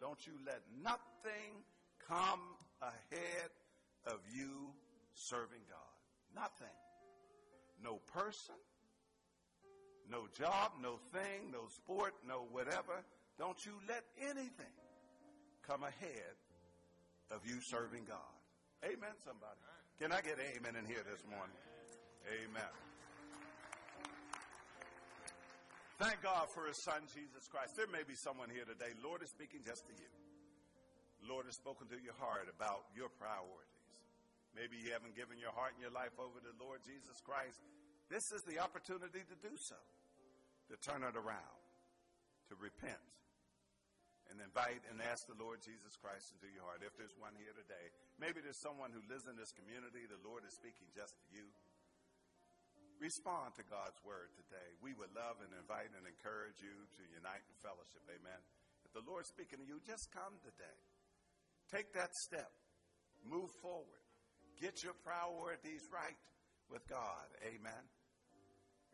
[0.00, 1.66] Don't you let nothing
[2.06, 2.40] come
[2.80, 3.50] ahead
[4.06, 4.70] of you
[5.14, 5.96] serving God.
[6.34, 6.76] Nothing.
[7.82, 8.58] No person,
[10.10, 13.04] no job, no thing, no sport, no whatever.
[13.38, 14.74] Don't you let anything
[15.68, 16.32] come ahead
[17.28, 18.32] of you serving God.
[18.80, 19.60] Amen, somebody.
[20.00, 21.60] Can I get amen in here this morning?
[22.24, 22.72] Amen.
[26.00, 27.76] Thank God for his son, Jesus Christ.
[27.76, 28.96] There may be someone here today.
[29.04, 30.08] Lord is speaking just to you.
[31.28, 33.84] Lord has spoken to your heart about your priorities.
[34.56, 37.60] Maybe you haven't given your heart and your life over to Lord Jesus Christ.
[38.08, 39.76] This is the opportunity to do so,
[40.72, 41.60] to turn it around,
[42.48, 43.04] to repent,
[44.28, 46.84] and invite and ask the Lord Jesus Christ into your heart.
[46.84, 50.44] If there's one here today, maybe there's someone who lives in this community, the Lord
[50.44, 51.48] is speaking just to you.
[52.98, 54.74] Respond to God's word today.
[54.82, 58.02] We would love and invite and encourage you to unite in fellowship.
[58.10, 58.40] Amen.
[58.82, 60.78] If the Lord's speaking to you, just come today.
[61.70, 62.50] Take that step.
[63.22, 64.02] Move forward.
[64.58, 66.18] Get your priorities right
[66.66, 67.30] with God.
[67.46, 67.84] Amen.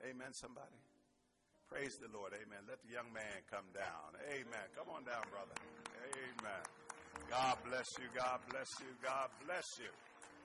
[0.04, 0.83] Amen, somebody.
[1.70, 2.32] Praise the Lord.
[2.34, 2.62] Amen.
[2.68, 4.14] Let the young man come down.
[4.30, 4.66] Amen.
[4.76, 5.56] Come on down, brother.
[6.14, 6.64] Amen.
[7.30, 8.06] God bless you.
[8.14, 8.90] God bless you.
[9.02, 9.90] God bless you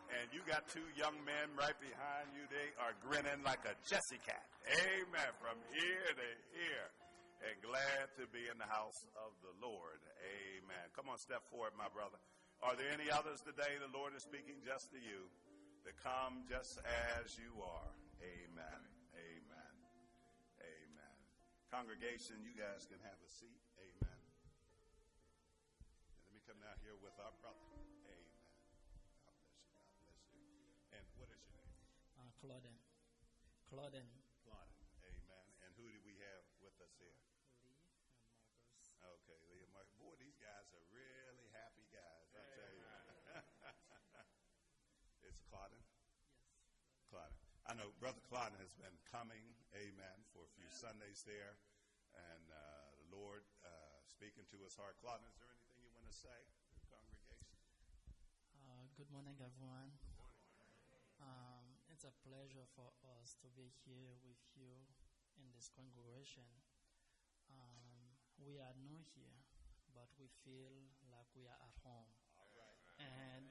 [0.09, 2.45] and you got two young men right behind you.
[2.49, 4.45] They are grinning like a Cheshire cat.
[4.65, 5.29] Amen.
[5.37, 6.85] From ear to ear.
[7.39, 10.01] And glad to be in the house of the Lord.
[10.19, 10.85] Amen.
[10.91, 12.19] Come on, step forward, my brother.
[12.59, 13.79] Are there any others today?
[13.79, 15.31] The Lord is speaking just to you
[15.87, 17.91] to come just as you are.
[18.19, 18.88] Amen.
[21.69, 21.85] Amen.
[21.85, 23.61] Congregation, you guys can have a seat.
[23.77, 24.19] Amen.
[26.25, 27.69] let me come down here with our brother.
[32.39, 32.79] Claudine.
[33.67, 34.07] Claudine.
[34.47, 34.79] Claudine.
[35.03, 35.45] Amen.
[35.59, 37.11] And who do we have with us here?
[37.67, 38.15] Lee and Marcus.
[39.03, 39.91] Okay, Lee and Marcus.
[39.99, 42.87] Boy, these guys are really happy guys, I tell you.
[45.27, 45.83] it's Claudine?
[45.83, 47.11] Yes.
[47.11, 47.49] Claudine.
[47.69, 49.45] I know Brother Claudine has been coming,
[49.77, 51.53] amen, for a few Sundays there.
[52.17, 52.57] And uh,
[52.97, 53.69] the Lord uh,
[54.09, 54.97] speaking to his heart.
[54.97, 57.45] Claudine, is there anything you want to say to the congregation?
[58.57, 59.93] Uh, good morning, everyone.
[61.21, 62.89] Um, it's a pleasure for
[63.21, 64.73] us to be here with you
[65.37, 66.49] in this congregation.
[67.53, 69.45] Um, we are new here,
[69.93, 70.73] but we feel
[71.13, 72.09] like we are at home.
[72.97, 73.45] And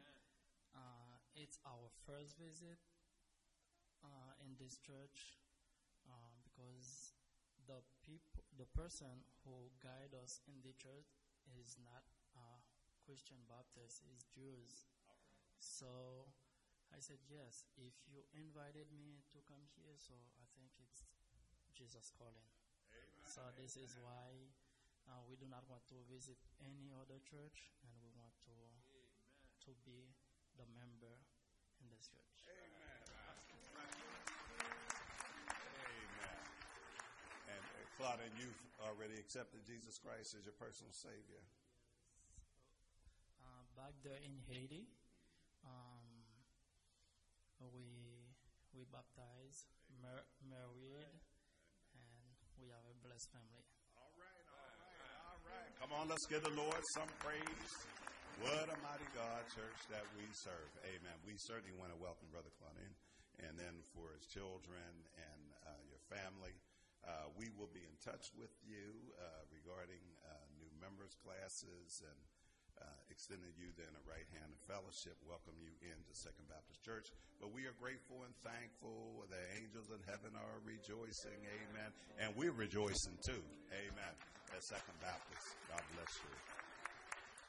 [0.75, 2.83] uh, it's our first visit
[4.09, 5.37] uh, in this church
[6.09, 7.13] uh, because
[7.69, 11.21] the people, the person who guide us in the church
[11.53, 12.03] is not
[13.09, 14.85] Christian Baptist, is Jews.
[15.57, 16.29] So
[16.93, 21.09] I said, Yes, if you invited me to come here, so I think it's
[21.73, 22.53] Jesus calling.
[22.93, 23.25] Amen.
[23.25, 24.53] So this is why
[25.09, 29.09] uh, we do not want to visit any other church, and we want to Amen.
[29.65, 30.13] to be
[30.61, 31.17] the member
[31.81, 32.45] in this church.
[32.45, 32.77] Amen.
[37.49, 41.43] And uh, Claudia, you've already accepted Jesus Christ as your personal Savior.
[43.43, 44.87] Uh, back there in Haiti,
[45.67, 46.07] um,
[47.75, 47.83] we
[48.71, 49.67] we baptize,
[49.99, 51.11] mar- married,
[51.99, 53.67] and we have a blessed family.
[53.99, 55.71] All right, all right, all right.
[55.83, 57.75] Come on, let's give the Lord some praise.
[58.39, 60.71] What a mighty God church that we serve.
[60.87, 61.19] Amen.
[61.27, 62.95] We certainly want to welcome Brother Claudine
[63.43, 64.87] and then for his children
[65.19, 66.55] and uh, your family.
[67.09, 72.19] Uh, we will be in touch with you uh, regarding uh, new members classes and
[72.85, 77.09] uh, extending you then a right hand of fellowship, welcome you into Second Baptist Church.
[77.41, 79.25] But we are grateful and thankful.
[79.33, 81.41] The angels in heaven are rejoicing.
[81.65, 81.91] Amen.
[82.21, 83.43] And we're rejoicing too.
[83.73, 84.15] Amen.
[84.53, 85.59] At Second Baptist.
[85.67, 86.35] God bless you.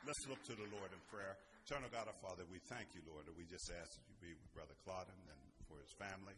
[0.07, 1.35] Let's look to the Lord in prayer.
[1.67, 4.33] Eternal God, our Father, we thank you, Lord, that we just ask that you be
[4.33, 6.33] with Brother Claudine and for his family.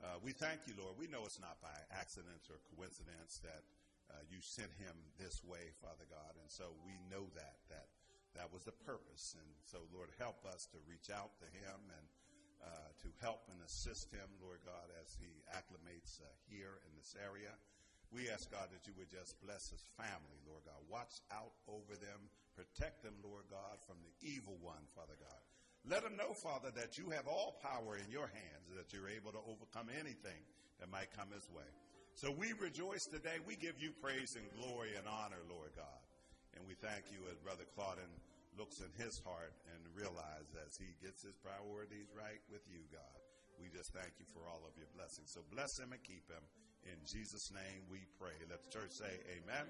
[0.00, 0.96] Uh, we thank you, Lord.
[0.96, 3.60] We know it's not by accident or coincidence that
[4.08, 6.40] uh, you sent him this way, Father God.
[6.40, 7.92] And so we know that, that
[8.32, 9.36] that was the purpose.
[9.36, 12.06] And so, Lord, help us to reach out to him and
[12.64, 17.16] uh, to help and assist him, Lord God, as he acclimates uh, here in this
[17.16, 17.52] area.
[18.12, 20.80] We ask, God, that you would just bless his family, Lord God.
[20.90, 22.28] Watch out over them.
[22.58, 25.40] Protect them, Lord God, from the evil one, Father God.
[25.88, 29.32] Let them know, Father, that you have all power in your hands, that you're able
[29.32, 30.40] to overcome anything
[30.78, 31.66] that might come his way.
[32.20, 33.40] So we rejoice today.
[33.48, 36.00] We give you praise and glory and honor, Lord God.
[36.52, 38.12] And we thank you as Brother Claudine
[38.58, 43.16] looks in his heart and realizes as he gets his priorities right with you, God.
[43.56, 45.32] We just thank you for all of your blessings.
[45.32, 46.44] So bless him and keep him.
[46.84, 48.36] In Jesus' name we pray.
[48.48, 49.64] Let the church say amen.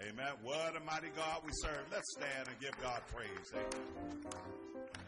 [0.00, 0.32] Amen.
[0.42, 1.84] What a mighty God we serve.
[1.92, 3.52] Let's stand and give God praise.
[3.52, 5.07] Amen.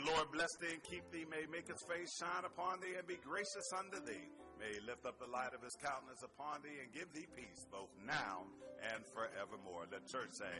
[0.00, 1.28] the Lord bless thee and keep thee.
[1.28, 4.32] May make his face shine upon thee and be gracious unto thee.
[4.56, 7.64] May he lift up the light of his countenance upon thee and give thee peace
[7.72, 8.48] both now
[8.80, 9.84] and forevermore.
[9.92, 10.56] Let church say,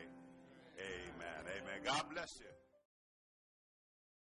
[0.80, 1.40] Amen.
[1.44, 1.80] Amen.
[1.84, 2.60] God bless you.